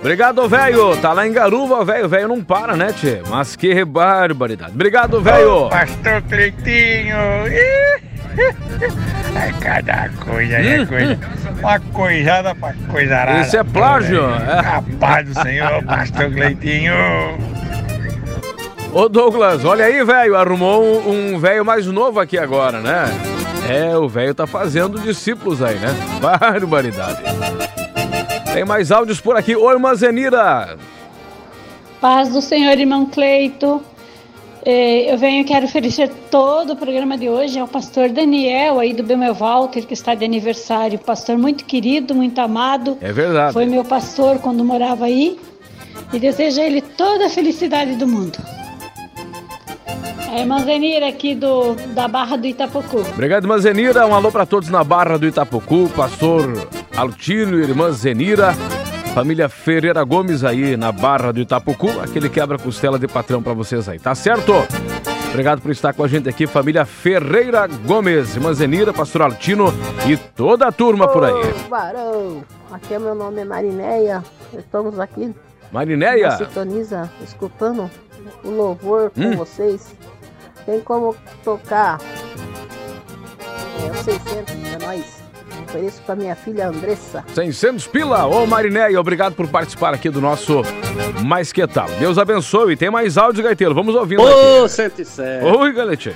Obrigado, 0.00 0.46
velho. 0.46 0.96
Tá 0.98 1.14
lá 1.14 1.26
em 1.26 1.32
Garuva, 1.32 1.82
velho. 1.82 2.06
Velho 2.06 2.28
não 2.28 2.44
para, 2.44 2.76
né, 2.76 2.92
tchê? 2.92 3.22
Mas 3.30 3.56
que 3.56 3.84
barbaridade. 3.86 4.72
Obrigado, 4.72 5.22
velho. 5.22 5.70
Pastor 5.70 6.20
Cleitinho. 6.28 7.16
É 9.34 9.52
cada 9.60 10.08
coisa, 10.24 10.54
é 10.56 10.86
coisa. 10.86 11.18
Uma 11.58 11.80
coisada 11.80 12.54
pra 12.54 12.74
coisarada. 12.90 13.40
Isso 13.40 13.56
é 13.56 13.64
plágio, 13.64 14.22
é. 14.24 15.22
Do 15.22 15.42
Senhor, 15.42 15.84
Pastor 15.84 16.30
Cleitinho. 16.30 16.94
Ô, 18.92 19.08
Douglas, 19.08 19.64
olha 19.64 19.86
aí, 19.86 20.04
velho. 20.04 20.36
Arrumou 20.36 21.02
um 21.10 21.34
um 21.34 21.38
velho 21.38 21.64
mais 21.64 21.86
novo 21.86 22.20
aqui 22.20 22.38
agora, 22.38 22.80
né? 22.80 23.06
É, 23.68 23.96
o 23.96 24.08
velho 24.08 24.34
tá 24.34 24.46
fazendo 24.46 24.98
discípulos 25.00 25.62
aí, 25.62 25.76
né? 25.78 25.88
Barbaridade. 26.20 27.18
Tem 28.52 28.64
mais 28.64 28.92
áudios 28.92 29.20
por 29.20 29.36
aqui. 29.36 29.56
Oi, 29.56 29.74
irmã 29.74 29.94
Zenira. 29.94 30.76
Paz 32.00 32.28
do 32.28 32.40
Senhor, 32.40 32.78
irmão 32.78 33.06
Cleito. 33.06 33.82
Eh, 34.64 35.12
Eu 35.12 35.18
venho 35.18 35.42
e 35.42 35.44
quero 35.44 35.66
oferecer 35.66 36.08
todo 36.30 36.72
o 36.72 36.76
programa 36.76 37.18
de 37.18 37.28
hoje 37.28 37.58
ao 37.58 37.68
pastor 37.68 38.08
Daniel, 38.08 38.78
aí 38.78 38.92
do 38.94 39.02
Bemel 39.02 39.34
Walter, 39.34 39.86
que 39.86 39.92
está 39.94 40.14
de 40.14 40.24
aniversário. 40.24 40.98
Pastor 40.98 41.36
muito 41.36 41.64
querido, 41.64 42.14
muito 42.14 42.38
amado. 42.40 42.96
É 43.00 43.12
verdade. 43.12 43.52
Foi 43.52 43.66
meu 43.66 43.84
pastor 43.84 44.38
quando 44.38 44.64
morava 44.64 45.04
aí. 45.04 45.38
E 46.12 46.18
desejo 46.18 46.60
a 46.60 46.64
ele 46.64 46.80
toda 46.80 47.26
a 47.26 47.30
felicidade 47.30 47.94
do 47.96 48.06
mundo. 48.06 48.38
A 50.30 50.40
irmã 50.40 50.58
Zenira 50.64 51.08
aqui 51.08 51.34
do, 51.34 51.74
da 51.94 52.08
Barra 52.08 52.36
do 52.36 52.46
Itapocu. 52.46 52.98
Obrigado, 53.12 53.44
irmã 53.44 53.58
Zenira. 53.58 54.06
Um 54.06 54.14
alô 54.14 54.32
pra 54.32 54.44
todos 54.44 54.68
na 54.68 54.82
Barra 54.82 55.16
do 55.16 55.26
Itapocu. 55.26 55.88
Pastor 55.94 56.66
Altino, 56.96 57.58
irmã 57.60 57.92
Zenira. 57.92 58.52
Família 59.14 59.48
Ferreira 59.48 60.02
Gomes 60.02 60.42
aí 60.42 60.76
na 60.76 60.90
Barra 60.90 61.32
do 61.32 61.40
Itapocu. 61.40 61.88
Aquele 62.00 62.28
quebra-costela 62.28 62.98
de 62.98 63.06
patrão 63.06 63.40
pra 63.42 63.52
vocês 63.52 63.88
aí, 63.88 63.98
tá 63.98 64.14
certo? 64.14 64.52
Obrigado 65.30 65.60
por 65.60 65.70
estar 65.70 65.92
com 65.92 66.02
a 66.04 66.08
gente 66.08 66.28
aqui, 66.28 66.46
família 66.46 66.84
Ferreira 66.84 67.66
Gomes, 67.66 68.34
irmã 68.36 68.52
Zenira, 68.52 68.92
pastor 68.92 69.22
Altino 69.22 69.72
e 70.08 70.16
toda 70.16 70.66
a 70.66 70.72
turma 70.72 71.08
por 71.08 71.24
aí. 71.24 71.32
Ô, 71.32 71.68
Barão, 71.68 72.44
aqui 72.72 72.94
é 72.94 72.98
meu 72.98 73.14
nome 73.14 73.40
é 73.40 73.44
Marinéia. 73.44 74.22
Estamos 74.56 74.98
aqui 75.00 75.34
Marinéia, 75.72 76.30
sintoniza, 76.36 77.10
escutando 77.22 77.90
o 78.44 78.50
louvor 78.50 79.10
com 79.10 79.20
Hum. 79.20 79.36
vocês. 79.36 79.92
Tem 80.66 80.80
como 80.80 81.16
tocar 81.44 81.98
é, 83.84 83.90
o 83.90 83.94
600 84.04 84.54
pra 84.54 84.86
nós. 84.86 85.23
Ofereço 85.74 86.00
pra 86.02 86.14
minha 86.14 86.36
filha 86.36 86.68
Andressa. 86.68 87.24
600 87.34 87.88
pila. 87.88 88.26
Ô 88.26 88.46
Marinéia, 88.46 89.00
obrigado 89.00 89.34
por 89.34 89.48
participar 89.48 89.92
aqui 89.92 90.08
do 90.08 90.20
nosso 90.20 90.62
Mais 91.24 91.52
Que 91.52 91.66
Tal. 91.66 91.88
Deus 91.98 92.16
abençoe. 92.16 92.76
Tem 92.76 92.92
mais 92.92 93.18
áudio, 93.18 93.42
Gaiteiro. 93.42 93.74
Vamos 93.74 93.96
ouvindo 93.96 94.22
Ô, 94.22 94.64
aqui. 94.64 94.72
107. 94.72 95.44
Oi, 95.44 95.72
Galete. 95.72 96.14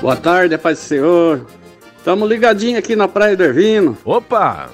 Boa 0.00 0.16
tarde, 0.16 0.56
paz 0.56 0.78
do 0.78 0.82
Senhor. 0.82 1.46
Tamo 2.02 2.26
ligadinho 2.26 2.78
aqui 2.78 2.96
na 2.96 3.06
Praia 3.06 3.36
do 3.36 3.44
Ervino. 3.44 3.98
Opa! 4.02 4.70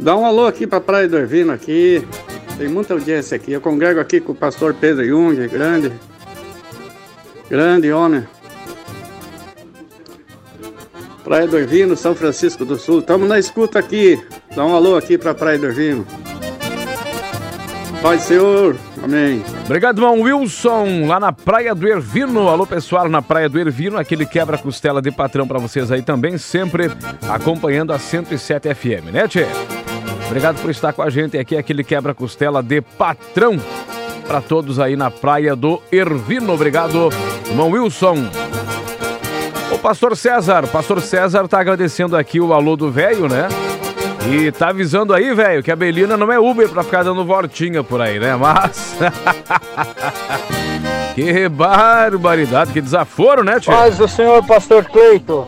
Dá 0.00 0.16
um 0.16 0.24
alô 0.24 0.46
aqui 0.46 0.66
pra 0.66 0.80
Praia 0.80 1.06
do 1.06 1.18
Ervino 1.18 1.52
aqui. 1.52 2.08
Tem 2.56 2.68
muita 2.68 2.94
audiência 2.94 3.36
aqui. 3.36 3.52
Eu 3.52 3.60
congrego 3.60 4.00
aqui 4.00 4.18
com 4.18 4.32
o 4.32 4.34
pastor 4.34 4.72
Pedro 4.72 5.04
Jung, 5.04 5.46
grande. 5.48 5.92
Grande 7.50 7.92
homem. 7.92 8.26
Praia 11.26 11.48
do 11.48 11.58
Ervino, 11.58 11.96
São 11.96 12.14
Francisco 12.14 12.64
do 12.64 12.76
Sul. 12.76 13.02
Tamo 13.02 13.26
na 13.26 13.36
escuta 13.36 13.80
aqui. 13.80 14.16
Dá 14.54 14.64
um 14.64 14.76
alô 14.76 14.96
aqui 14.96 15.18
pra 15.18 15.34
Praia 15.34 15.58
do 15.58 15.66
Ervino. 15.66 16.06
Paz 18.00 18.22
do 18.22 18.26
Senhor. 18.28 18.76
Amém. 19.02 19.42
Obrigado, 19.64 19.98
irmão 19.98 20.20
Wilson, 20.20 21.08
lá 21.08 21.18
na 21.18 21.32
Praia 21.32 21.74
do 21.74 21.88
Ervino. 21.88 22.48
Alô, 22.48 22.64
pessoal, 22.64 23.08
na 23.08 23.20
Praia 23.20 23.48
do 23.48 23.58
Ervino, 23.58 23.98
aquele 23.98 24.24
quebra-costela 24.24 25.02
de 25.02 25.10
patrão 25.10 25.48
pra 25.48 25.58
vocês 25.58 25.90
aí 25.90 26.00
também, 26.00 26.38
sempre 26.38 26.92
acompanhando 27.28 27.92
a 27.92 27.98
107 27.98 28.72
FM, 28.72 29.10
né, 29.12 29.26
Tchê? 29.26 29.48
Obrigado 30.26 30.62
por 30.62 30.70
estar 30.70 30.92
com 30.92 31.02
a 31.02 31.10
gente 31.10 31.36
aqui, 31.36 31.56
aquele 31.56 31.82
quebra-costela 31.82 32.62
de 32.62 32.80
patrão 32.80 33.60
pra 34.28 34.40
todos 34.40 34.78
aí 34.78 34.94
na 34.94 35.10
Praia 35.10 35.56
do 35.56 35.82
Ervino. 35.90 36.52
Obrigado, 36.52 37.10
irmão 37.48 37.70
Wilson. 37.70 38.30
O 39.76 39.78
pastor 39.78 40.16
César, 40.16 40.64
o 40.64 40.68
pastor 40.68 41.02
César 41.02 41.46
tá 41.46 41.60
agradecendo 41.60 42.16
aqui 42.16 42.40
o 42.40 42.54
alô 42.54 42.76
do 42.76 42.90
velho, 42.90 43.28
né? 43.28 43.46
E 44.26 44.50
tá 44.50 44.70
avisando 44.70 45.12
aí, 45.12 45.34
velho, 45.34 45.62
que 45.62 45.70
a 45.70 45.76
Belina 45.76 46.16
não 46.16 46.32
é 46.32 46.40
Uber 46.40 46.66
pra 46.70 46.82
ficar 46.82 47.02
dando 47.02 47.22
voltinha 47.26 47.84
por 47.84 48.00
aí, 48.00 48.18
né? 48.18 48.34
Mas. 48.36 48.96
que 51.14 51.46
barbaridade, 51.50 52.72
que 52.72 52.80
desaforo, 52.80 53.44
né, 53.44 53.60
tio? 53.60 53.70
Paz 53.70 53.98
do 53.98 54.08
Senhor, 54.08 54.42
pastor 54.46 54.86
Cleito. 54.86 55.46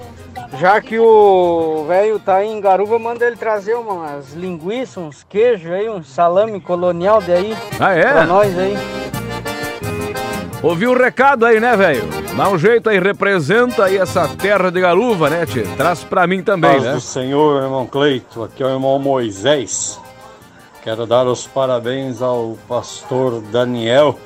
Já 0.60 0.78
que 0.78 0.98
o 0.98 1.86
velho 1.88 2.18
tá 2.18 2.36
aí 2.36 2.48
em 2.48 2.60
Garuva, 2.60 2.98
manda 2.98 3.24
ele 3.24 3.36
trazer 3.36 3.76
umas 3.76 4.34
linguiças, 4.34 4.98
uns 4.98 5.24
queijos 5.26 5.72
aí, 5.72 5.88
um 5.88 6.04
salame 6.04 6.60
colonial 6.60 7.22
daí. 7.22 7.56
Ah, 7.80 7.94
é? 7.94 8.12
Pra 8.12 8.26
nós 8.26 8.58
aí. 8.58 8.76
Ouviu 10.62 10.90
o 10.90 10.98
recado 10.98 11.46
aí, 11.46 11.58
né, 11.58 11.74
velho? 11.74 12.17
Dá 12.38 12.48
um 12.48 12.56
jeito 12.56 12.88
aí, 12.88 13.00
representa 13.00 13.86
aí 13.86 13.96
essa 13.96 14.28
terra 14.28 14.70
de 14.70 14.80
garuva, 14.80 15.28
né, 15.28 15.44
tio? 15.44 15.66
Traz 15.76 16.04
pra 16.04 16.24
mim 16.24 16.40
também, 16.40 16.70
Paz 16.70 16.84
né? 16.84 16.92
do 16.92 17.00
Senhor, 17.00 17.64
irmão 17.64 17.84
Cleito. 17.84 18.44
Aqui 18.44 18.62
é 18.62 18.66
o 18.66 18.70
irmão 18.70 18.96
Moisés. 18.96 19.98
Quero 20.80 21.04
dar 21.04 21.26
os 21.26 21.48
parabéns 21.48 22.22
ao 22.22 22.56
pastor 22.68 23.40
Daniel, 23.50 24.16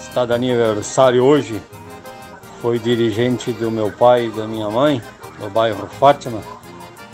está 0.00 0.26
de 0.26 0.32
aniversário 0.32 1.22
hoje. 1.22 1.62
Foi 2.60 2.80
dirigente 2.80 3.52
do 3.52 3.70
meu 3.70 3.92
pai 3.92 4.26
e 4.26 4.30
da 4.30 4.48
minha 4.48 4.68
mãe, 4.68 5.00
no 5.38 5.48
bairro 5.48 5.86
Fátima. 6.00 6.40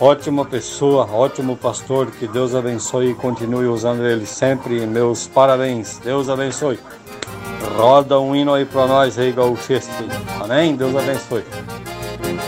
Ótima 0.00 0.46
pessoa, 0.46 1.06
ótimo 1.12 1.58
pastor. 1.58 2.06
Que 2.10 2.26
Deus 2.26 2.54
abençoe 2.54 3.10
e 3.10 3.14
continue 3.14 3.66
usando 3.66 4.06
ele 4.06 4.24
sempre. 4.24 4.86
Meus 4.86 5.28
parabéns. 5.28 5.98
Deus 5.98 6.30
abençoe. 6.30 6.78
Roda 7.76 8.18
um 8.18 8.34
hino 8.34 8.54
aí 8.54 8.64
pra 8.64 8.86
nós, 8.86 9.16
Rei 9.16 9.32
Gauchesco. 9.32 9.92
Amém? 10.40 10.74
Deus 10.74 10.96
abençoe. 10.96 11.44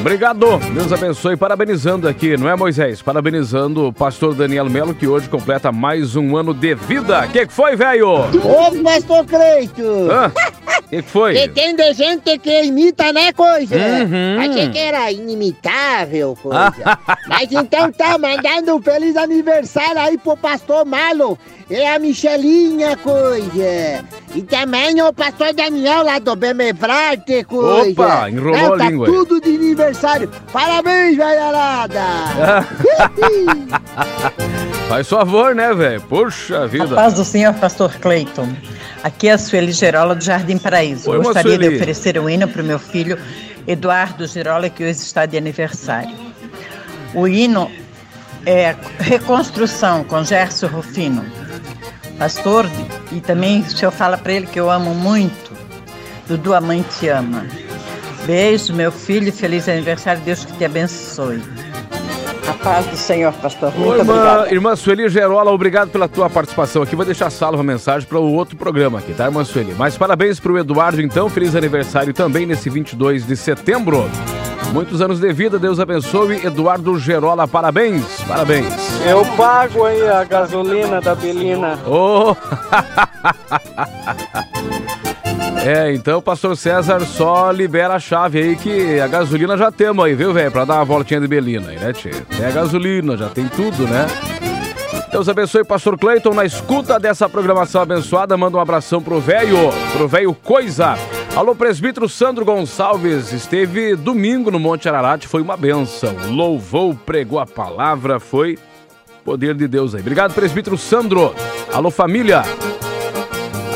Obrigado, 0.00 0.58
Deus 0.72 0.92
abençoe. 0.92 1.36
Parabenizando 1.36 2.08
aqui, 2.08 2.36
não 2.36 2.48
é, 2.48 2.56
Moisés? 2.56 3.02
Parabenizando 3.02 3.88
o 3.88 3.92
pastor 3.92 4.34
Daniel 4.34 4.64
Melo, 4.70 4.94
que 4.94 5.06
hoje 5.06 5.28
completa 5.28 5.70
mais 5.70 6.16
um 6.16 6.36
ano 6.36 6.54
de 6.54 6.74
vida. 6.74 7.24
O 7.24 7.28
que, 7.28 7.46
que 7.46 7.52
foi, 7.52 7.76
velho? 7.76 8.08
Ô, 8.10 8.82
pastor 8.82 9.26
Cleito! 9.26 9.82
O 9.82 10.57
que, 10.88 11.02
que 11.02 11.02
foi? 11.02 11.34
Que 11.34 11.48
tem 11.48 11.76
de 11.76 11.92
gente 11.92 12.38
que 12.38 12.62
imita, 12.64 13.12
né, 13.12 13.32
coisa? 13.32 13.76
Uhum. 13.76 14.40
Achei 14.40 14.70
que 14.70 14.78
era 14.78 15.12
inimitável, 15.12 16.36
coisa. 16.42 16.72
Mas 17.28 17.52
então 17.52 17.92
tá, 17.92 18.18
mandando 18.18 18.76
um 18.76 18.82
feliz 18.82 19.16
aniversário 19.16 19.98
aí 20.00 20.18
pro 20.18 20.36
pastor 20.36 20.84
Malo. 20.84 21.38
É 21.70 21.94
a 21.94 21.98
Michelinha, 21.98 22.96
coisa. 22.96 24.04
E 24.34 24.42
também 24.42 25.00
o 25.02 25.12
pastor 25.12 25.52
Daniel 25.52 26.02
lá 26.02 26.18
do 26.18 26.34
Bemefrate, 26.34 27.44
coisa. 27.44 27.90
Opa, 27.90 28.30
enrolou 28.30 28.58
Não, 28.58 28.74
a 28.74 28.78
tá 28.78 28.88
língua 28.88 29.06
aí. 29.06 29.12
tudo 29.12 29.40
de 29.40 29.54
aniversário. 29.54 30.30
Parabéns, 30.50 31.16
velharada! 31.16 31.98
Faz 34.88 35.08
favor, 35.08 35.54
né, 35.54 35.74
velho? 35.74 36.00
Puxa 36.02 36.62
A 36.62 36.66
vida. 36.66 36.94
paz 36.94 37.14
do 37.14 37.24
Senhor, 37.24 37.52
Pastor 37.54 37.92
Cleiton. 38.00 38.48
Aqui 39.02 39.28
é 39.28 39.32
a 39.32 39.38
Sueli 39.38 39.72
Gerola 39.72 40.14
do 40.14 40.24
Jardim 40.24 40.58
Paraíso. 40.58 41.10
Oi, 41.10 41.18
Gostaria 41.18 41.54
Sueli. 41.54 41.68
de 41.68 41.76
oferecer 41.76 42.18
um 42.18 42.28
hino 42.28 42.48
para 42.48 42.62
o 42.62 42.64
meu 42.64 42.78
filho 42.78 43.18
Eduardo 43.66 44.26
Gerola, 44.26 44.68
que 44.68 44.82
hoje 44.82 44.98
está 44.98 45.24
de 45.24 45.36
aniversário. 45.36 46.14
O 47.14 47.28
hino 47.28 47.70
é 48.44 48.74
Reconstrução, 48.98 50.04
com 50.04 50.24
Gerson 50.24 50.66
Rufino. 50.66 51.24
Pastor, 52.18 52.68
e 53.12 53.20
também 53.20 53.60
o 53.60 53.70
senhor 53.70 53.92
fala 53.92 54.18
para 54.18 54.32
ele 54.32 54.46
que 54.46 54.58
eu 54.58 54.70
amo 54.70 54.94
muito. 54.94 55.52
Dudu, 56.26 56.52
a 56.52 56.60
mãe 56.60 56.84
te 56.98 57.08
ama. 57.08 57.46
Beijo, 58.26 58.74
meu 58.74 58.90
filho, 58.90 59.32
feliz 59.32 59.68
aniversário, 59.68 60.20
Deus 60.22 60.44
que 60.44 60.52
te 60.54 60.64
abençoe. 60.64 61.40
A 62.48 62.52
paz 62.54 62.86
do 62.86 62.96
Senhor, 62.96 63.32
pastor. 63.34 63.72
Ô, 63.76 63.78
Muito 63.78 63.98
irmã, 63.98 64.14
obrigada. 64.14 64.54
irmã 64.54 64.76
Sueli 64.76 65.08
Gerola, 65.08 65.52
obrigado 65.52 65.90
pela 65.90 66.08
tua 66.08 66.30
participação 66.30 66.82
aqui. 66.82 66.96
Vou 66.96 67.04
deixar 67.04 67.28
salva 67.30 67.60
a 67.60 67.64
mensagem 67.64 68.08
para 68.08 68.18
o 68.18 68.32
outro 68.32 68.56
programa 68.56 68.98
aqui, 69.00 69.12
tá, 69.12 69.26
irmã 69.26 69.44
Sueli? 69.44 69.74
Mas 69.76 69.98
parabéns 69.98 70.40
pro 70.40 70.56
Eduardo, 70.58 71.02
então. 71.02 71.28
Feliz 71.28 71.54
aniversário 71.54 72.14
também 72.14 72.46
nesse 72.46 72.70
22 72.70 73.26
de 73.26 73.36
setembro. 73.36 74.08
Muitos 74.72 75.00
anos 75.00 75.20
de 75.20 75.32
vida, 75.32 75.58
Deus 75.58 75.80
abençoe. 75.80 76.44
Eduardo 76.44 76.98
Gerola, 76.98 77.48
parabéns, 77.48 78.04
parabéns. 78.26 78.66
Eu 79.06 79.24
pago 79.36 79.84
aí 79.84 80.06
a 80.06 80.24
gasolina 80.24 81.00
da 81.00 81.14
Belina. 81.14 81.78
Ô! 81.86 82.36
É, 85.64 85.92
então, 85.92 86.22
pastor 86.22 86.56
César 86.56 87.00
só 87.00 87.50
libera 87.50 87.94
a 87.94 87.98
chave 87.98 88.38
aí 88.38 88.56
que 88.56 88.98
a 89.00 89.06
gasolina 89.06 89.56
já 89.56 89.70
temos 89.70 90.04
aí, 90.04 90.14
viu, 90.14 90.32
velho? 90.32 90.50
Pra 90.50 90.64
dar 90.64 90.76
uma 90.76 90.84
voltinha 90.84 91.20
de 91.20 91.26
Belina 91.26 91.68
aí, 91.70 91.78
né, 91.78 91.92
tio? 91.92 92.10
Tem 92.24 92.46
a 92.46 92.50
gasolina, 92.50 93.16
já 93.16 93.28
tem 93.28 93.46
tudo, 93.48 93.84
né? 93.84 94.06
Deus 95.10 95.28
abençoe, 95.28 95.64
pastor 95.64 95.98
Cleiton, 95.98 96.34
na 96.34 96.44
escuta 96.44 96.98
dessa 97.00 97.28
programação 97.28 97.82
abençoada. 97.82 98.36
Manda 98.36 98.56
um 98.56 98.60
abração 98.60 99.02
pro 99.02 99.20
velho, 99.20 99.56
pro 99.92 100.06
velho 100.06 100.34
Coisa. 100.34 100.96
Alô, 101.34 101.54
presbítero 101.54 102.08
Sandro 102.08 102.44
Gonçalves, 102.44 103.32
esteve 103.32 103.94
domingo 103.96 104.50
no 104.50 104.58
Monte 104.58 104.88
Ararat, 104.88 105.26
foi 105.26 105.40
uma 105.40 105.56
benção. 105.56 106.14
Louvou, 106.30 106.94
pregou 106.94 107.38
a 107.38 107.46
palavra, 107.46 108.18
foi 108.18 108.58
poder 109.24 109.54
de 109.54 109.68
Deus 109.68 109.94
aí. 109.94 110.00
Obrigado, 110.00 110.34
presbítero 110.34 110.76
Sandro. 110.76 111.34
Alô, 111.72 111.90
família. 111.90 112.42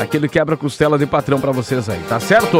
Aquele 0.03 0.27
quebra-costela 0.27 0.97
de 0.97 1.05
patrão 1.05 1.39
pra 1.39 1.51
vocês 1.51 1.87
aí, 1.87 1.99
tá 2.09 2.19
certo? 2.19 2.57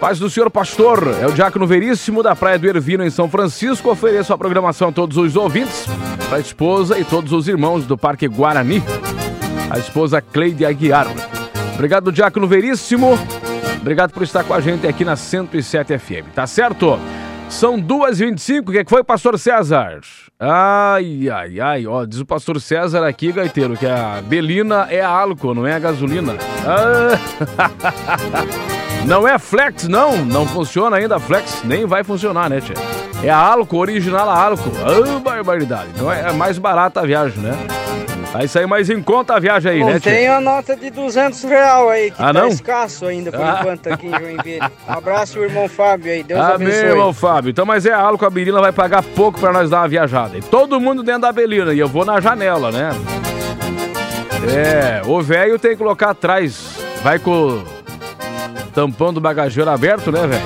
Paz 0.00 0.18
do 0.18 0.28
senhor 0.28 0.50
pastor, 0.50 1.16
é 1.22 1.26
o 1.26 1.32
Diácono 1.32 1.66
Veríssimo 1.66 2.22
da 2.22 2.34
Praia 2.34 2.58
do 2.58 2.66
Ervino 2.66 3.04
em 3.04 3.10
São 3.10 3.30
Francisco. 3.30 3.90
Ofereço 3.90 4.32
a 4.32 4.38
programação 4.38 4.88
a 4.88 4.92
todos 4.92 5.16
os 5.16 5.36
ouvintes, 5.36 5.86
para 6.28 6.38
a 6.38 6.40
esposa 6.40 6.98
e 6.98 7.04
todos 7.04 7.32
os 7.32 7.46
irmãos 7.46 7.86
do 7.86 7.96
Parque 7.96 8.26
Guarani. 8.26 8.82
A 9.70 9.78
esposa 9.78 10.20
Cleide 10.20 10.66
Aguiar. 10.66 11.06
Obrigado, 11.74 12.10
Diácono 12.10 12.48
Veríssimo. 12.48 13.18
Obrigado 13.80 14.12
por 14.12 14.24
estar 14.24 14.42
com 14.42 14.52
a 14.52 14.60
gente 14.60 14.84
aqui 14.86 15.04
na 15.04 15.14
107 15.14 15.96
FM, 15.96 16.34
tá 16.34 16.44
certo? 16.46 16.98
São 17.48 17.80
2h25, 17.80 18.68
o 18.68 18.72
que, 18.72 18.84
que 18.84 18.90
foi, 18.90 19.02
pastor 19.02 19.38
César? 19.38 20.00
Ai, 20.38 21.28
ai, 21.30 21.60
ai, 21.60 21.86
ó, 21.86 22.04
diz 22.04 22.20
o 22.20 22.26
pastor 22.26 22.60
César 22.60 23.06
aqui, 23.06 23.32
gaiteiro, 23.32 23.76
que 23.76 23.86
a 23.86 24.20
Belina 24.22 24.86
é 24.90 25.00
a 25.00 25.08
álcool, 25.08 25.54
não 25.54 25.66
é 25.66 25.72
a 25.72 25.78
gasolina. 25.78 26.34
Ah. 26.66 27.18
Não 29.06 29.28
é 29.28 29.38
flex, 29.38 29.86
não, 29.86 30.16
não 30.24 30.44
funciona 30.44 30.96
ainda 30.96 31.20
flex, 31.20 31.62
nem 31.62 31.86
vai 31.86 32.02
funcionar, 32.02 32.50
né, 32.50 32.60
tia? 32.60 32.74
É 33.22 33.30
a 33.30 33.36
álcool, 33.38 33.78
original 33.78 34.28
a 34.28 34.46
álcool. 34.46 34.72
Ah, 34.84 35.20
barbaridade. 35.20 35.90
Então 35.94 36.10
é 36.10 36.32
mais 36.32 36.58
barata 36.58 37.02
a 37.02 37.06
viagem, 37.06 37.40
né? 37.40 37.52
Vai 38.32 38.46
sair 38.48 38.66
mais 38.66 38.90
em 38.90 39.00
conta 39.02 39.34
a 39.34 39.38
viagem 39.40 39.72
aí, 39.72 39.80
Não 39.80 39.88
né, 39.88 40.00
tem 40.00 40.28
a 40.28 40.40
nota 40.40 40.76
de 40.76 40.90
200 40.90 41.42
real 41.44 41.88
aí, 41.88 42.10
que 42.10 42.22
Ah, 42.22 42.26
tá 42.26 42.32
não? 42.34 42.48
escasso 42.48 43.06
ainda 43.06 43.30
por 43.32 43.40
Ah. 43.40 43.56
enquanto 43.60 43.86
aqui 43.86 44.06
em 44.06 44.10
Joinville. 44.10 44.60
Um 44.60 44.82
abraço, 44.92 45.38
irmão 45.38 45.66
Fábio 45.68 46.12
aí, 46.12 46.22
Deus 46.22 46.38
Amém, 46.40 46.54
abençoe. 46.68 46.84
irmão 46.90 47.14
Fábio. 47.14 47.50
Então, 47.50 47.64
mas 47.64 47.86
é 47.86 47.92
a 47.92 47.98
álcool, 48.00 48.26
a 48.26 48.30
Belina 48.30 48.60
vai 48.60 48.72
pagar 48.72 49.02
pouco 49.02 49.40
pra 49.40 49.52
nós 49.52 49.70
dar 49.70 49.78
uma 49.78 49.88
viajada. 49.88 50.36
E 50.36 50.42
todo 50.42 50.78
mundo 50.78 51.02
dentro 51.02 51.22
da 51.22 51.32
Belina, 51.32 51.72
e 51.72 51.78
eu 51.78 51.88
vou 51.88 52.04
na 52.04 52.20
janela, 52.20 52.70
né? 52.70 52.90
É, 54.54 55.00
o 55.06 55.22
velho 55.22 55.58
tem 55.58 55.70
que 55.70 55.76
colocar 55.78 56.10
atrás. 56.10 56.76
Vai 57.02 57.18
com 57.18 57.30
o 57.30 57.64
tampão 58.74 59.14
do 59.14 59.20
bagageiro 59.20 59.70
aberto, 59.70 60.12
né, 60.12 60.26
velho? 60.26 60.42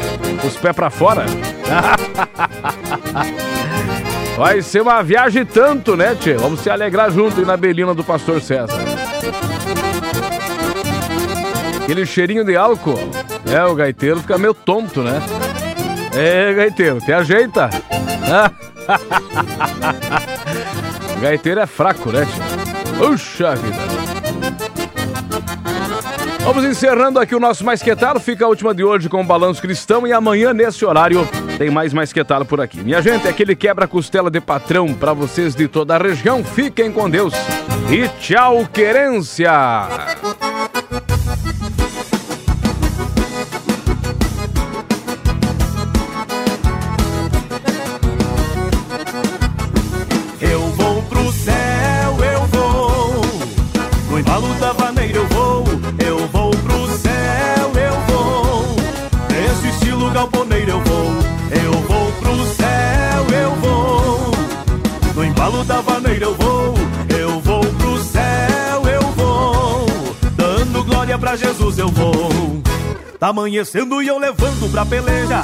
Os 0.47 0.57
pés 0.57 0.77
pra 0.77 0.91
fora. 0.91 1.25
Vai 4.41 4.63
ser 4.63 4.81
uma 4.81 5.03
viagem 5.03 5.45
tanto, 5.45 5.95
né, 5.95 6.15
tio? 6.15 6.39
Vamos 6.39 6.61
se 6.61 6.71
alegrar 6.71 7.11
junto 7.11 7.39
aí 7.39 7.45
na 7.45 7.59
Belina 7.59 7.93
do 7.93 8.03
Pastor 8.03 8.41
César. 8.41 8.73
Aquele 11.83 12.07
cheirinho 12.07 12.43
de 12.43 12.57
álcool. 12.57 12.99
É, 13.53 13.63
o 13.67 13.75
gaiteiro 13.75 14.19
fica 14.19 14.39
meio 14.39 14.55
tonto, 14.55 15.03
né? 15.03 15.21
É, 16.17 16.55
gaiteiro, 16.55 17.01
te 17.01 17.13
ajeita. 17.13 17.69
gaiteiro 21.21 21.61
é 21.61 21.67
fraco, 21.67 22.11
né, 22.11 22.25
tio? 22.25 22.43
Puxa 22.97 23.55
vida. 23.57 23.77
Vamos 26.43 26.65
encerrando 26.65 27.19
aqui 27.19 27.35
o 27.35 27.41
nosso 27.41 27.63
Mais 27.63 27.83
Que. 27.83 27.91
Fica 28.21 28.47
a 28.47 28.49
última 28.49 28.75
de 28.75 28.83
hoje 28.83 29.11
com 29.11 29.21
o 29.21 29.25
Balanço 29.25 29.61
Cristão 29.61 30.07
e 30.07 30.15
amanhã, 30.15 30.55
nesse 30.55 30.83
horário, 30.83 31.29
tem 31.61 31.69
mais 31.69 31.93
Mais 31.93 32.11
Que 32.11 32.25
Tal 32.25 32.43
por 32.47 32.59
aqui. 32.59 32.83
Minha 32.83 33.03
gente, 33.03 33.29
aquele 33.29 33.55
quebra-costela 33.55 34.31
de 34.31 34.41
patrão 34.41 34.95
para 34.95 35.13
vocês 35.13 35.55
de 35.55 35.69
toda 35.69 35.95
a 35.95 35.99
região. 35.99 36.43
Fiquem 36.43 36.91
com 36.91 37.11
Deus 37.11 37.35
e 37.91 38.09
tchau, 38.19 38.67
querência! 38.73 39.53
Eu 50.41 50.61
vou 50.71 51.03
pro 51.03 51.31
céu, 51.31 52.17
eu 52.33 52.47
vou. 52.47 53.21
No 54.09 54.19
embalo 54.19 54.55
da 54.55 54.73
vaneira 54.73 55.19
eu 55.19 55.27
vou. 55.27 55.65
Eu 56.03 56.27
vou 56.29 56.53
pro 56.53 56.87
céu, 56.97 57.71
eu 57.75 58.15
vou. 58.15 58.65
Nesse 59.29 59.69
estilo 59.69 60.11
galponeiro 60.11 60.71
eu 60.71 60.81
vou. 60.81 61.20
Pro 62.31 62.47
céu, 62.55 63.27
eu 63.43 63.51
vou. 63.57 64.31
No 65.17 65.25
embalo 65.25 65.65
da 65.65 65.81
vaneira 65.81 66.27
eu 66.27 66.35
vou. 66.37 66.75
Eu 67.09 67.41
vou 67.41 67.61
pro 67.61 67.99
céu, 68.05 68.83
eu 68.89 69.03
vou. 69.17 69.87
Dando 70.37 70.85
glória 70.85 71.19
pra 71.19 71.35
Jesus 71.35 71.77
eu 71.77 71.89
vou. 71.89 72.63
Tá 73.19 73.29
amanhecendo 73.29 74.01
e 74.01 74.07
eu 74.07 74.17
levando 74.17 74.71
pra 74.71 74.87
peleja. 74.87 75.43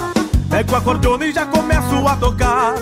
Pego 0.49 0.77
a 0.77 0.81
cordiona 0.81 1.27
e 1.27 1.33
já 1.33 1.45
começo 1.45 2.07
a 2.07 2.15
tocar. 2.15 2.75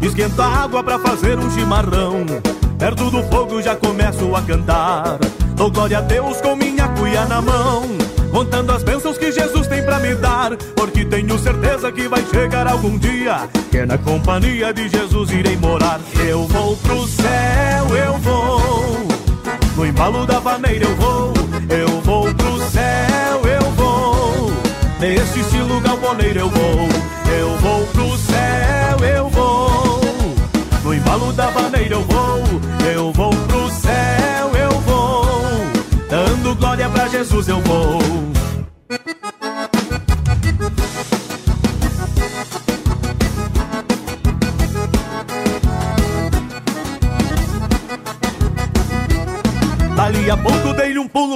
Esquenta 0.00 0.42
a 0.42 0.62
água 0.62 0.82
pra 0.82 0.98
fazer 0.98 1.38
um 1.38 1.50
chimarrão. 1.50 2.24
Perto 2.78 3.10
do 3.10 3.22
fogo 3.24 3.60
já 3.60 3.76
começo 3.76 4.34
a 4.34 4.40
cantar. 4.40 5.18
Dou 5.54 5.70
glória 5.70 5.98
a 5.98 6.00
Deus 6.00 6.40
com 6.40 6.56
minha 6.56 6.88
cuia 6.88 7.26
na 7.26 7.42
mão. 7.42 7.82
Contando 8.30 8.72
as 8.72 8.82
bênçãos 8.82 9.18
que 9.18 9.32
Jesus 9.32 9.66
tem 9.66 9.82
pra 9.82 9.98
me 9.98 10.14
dar. 10.14 10.56
Porque 10.76 11.04
tenho 11.04 11.38
certeza 11.38 11.90
que 11.90 12.08
vai 12.08 12.24
chegar 12.26 12.66
algum 12.66 12.96
dia. 12.96 13.48
Que 13.70 13.84
na 13.84 13.98
companhia 13.98 14.72
de 14.72 14.88
Jesus 14.88 15.30
irei 15.30 15.56
morar. 15.56 16.00
Eu 16.26 16.46
vou 16.46 16.76
pro 16.76 17.06
céu, 17.06 17.96
eu 17.96 18.18
vou. 18.18 19.08
No 19.76 19.86
embalo 19.86 20.26
da 20.26 20.38
vaneira 20.38 20.84
eu 20.84 20.96
vou. 20.96 21.32
Eu 21.68 22.00
vou 22.02 22.34
pro 22.34 22.58
céu, 22.70 23.40
eu 23.44 23.70
vou. 23.72 24.52
Nesse 24.98 25.40
estilo 25.40 25.80
galponeiro 25.80 26.40
eu 26.40 26.48
vou. 26.48 26.88
Eu 27.38 27.56
vou 27.58 27.86
pro 27.86 28.18
céu, 28.18 29.08
eu 29.16 29.28
vou. 29.28 30.00
No 30.84 30.94
embalo 30.94 31.32
da 31.32 31.46
vaneira 31.48 31.94
eu 31.94 32.02
vou. 32.02 32.42
Eu 32.92 33.12
vou 33.12 33.30
pro 33.30 33.70
céu, 33.70 34.50
eu 34.54 34.80
vou. 34.80 35.24
Dando 36.08 36.54
glória 36.56 36.88
pra 36.88 37.08
Jesus 37.08 37.48
eu 37.48 37.60
vou. 37.60 37.99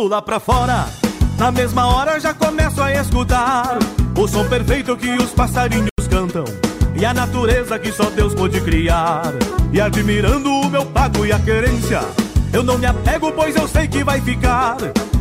Lá 0.09 0.23
pra 0.23 0.41
fora. 0.41 0.87
Na 1.39 1.51
mesma 1.51 1.87
hora 1.87 2.21
já 2.21 2.33
começo 2.33 2.81
a 2.81 2.93
escutar 2.93 3.79
o 4.17 4.29
som 4.29 4.49
perfeito 4.49 4.97
que 4.97 5.11
os 5.17 5.31
passarinhos 5.31 5.89
cantam 6.09 6.45
e 6.97 7.05
a 7.05 7.13
natureza 7.13 7.79
que 7.79 7.91
só 7.91 8.05
Deus 8.11 8.35
pôde 8.35 8.61
criar. 8.61 9.33
E 9.73 9.81
admirando 9.81 10.49
o 10.49 10.71
meu 10.71 10.87
pago 10.87 11.27
e 11.27 11.33
a 11.33 11.39
querência, 11.39 12.01
eu 12.53 12.63
não 12.63 12.79
me 12.79 12.87
apego, 12.87 13.33
pois 13.33 13.57
eu 13.57 13.67
sei 13.67 13.89
que 13.89 14.05
vai 14.05 14.21
ficar. 14.21 14.77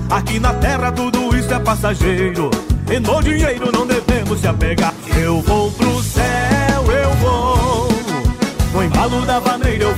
Aqui 0.10 0.40
na 0.40 0.54
terra 0.54 0.92
tudo 0.92 1.36
isso 1.36 1.52
é 1.52 1.60
passageiro, 1.60 2.52
e 2.92 3.00
no 3.00 3.24
dinheiro 3.24 3.72
não 3.72 3.88
devemos 3.88 4.40
se 4.40 4.48
apegar. 4.48 4.94
Eu 5.20 5.42
vou 5.42 5.72
pro 5.72 6.04
céu, 6.04 6.84
eu 6.92 7.10
vou. 7.16 7.88
No 8.74 8.84
embalo 8.84 9.26
da 9.26 9.40
vou, 9.40 9.86
eu 9.86 9.93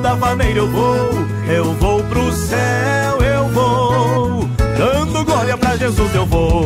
Da 0.00 0.14
vaneira 0.14 0.58
eu 0.58 0.68
vou, 0.68 1.10
eu 1.48 1.74
vou 1.74 2.02
pro 2.04 2.32
céu, 2.32 3.18
eu 3.20 3.48
vou. 3.48 4.44
Dando 4.76 5.24
glória 5.24 5.56
pra 5.56 5.76
Jesus 5.76 6.14
eu 6.14 6.26
vou. 6.26 6.64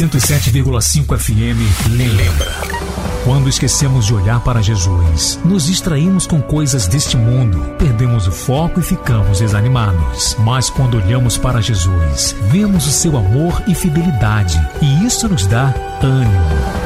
107,5 0.00 1.18
FM 1.18 1.60
lembra. 1.90 2.50
Quando 3.22 3.50
esquecemos 3.50 4.06
de 4.06 4.14
olhar 4.14 4.42
para 4.42 4.62
Jesus, 4.62 5.38
nos 5.44 5.66
distraímos 5.66 6.26
com 6.26 6.40
coisas 6.40 6.86
deste 6.86 7.18
mundo, 7.18 7.60
perdemos 7.78 8.26
o 8.26 8.32
foco 8.32 8.80
e 8.80 8.82
ficamos 8.82 9.40
desanimados. 9.40 10.36
Mas 10.38 10.70
quando 10.70 10.96
olhamos 10.96 11.36
para 11.36 11.60
Jesus, 11.60 12.34
vemos 12.50 12.86
o 12.86 12.90
seu 12.90 13.14
amor 13.14 13.62
e 13.68 13.74
fidelidade, 13.74 14.58
e 14.80 15.04
isso 15.04 15.28
nos 15.28 15.46
dá 15.46 15.74
ânimo. 16.02 16.79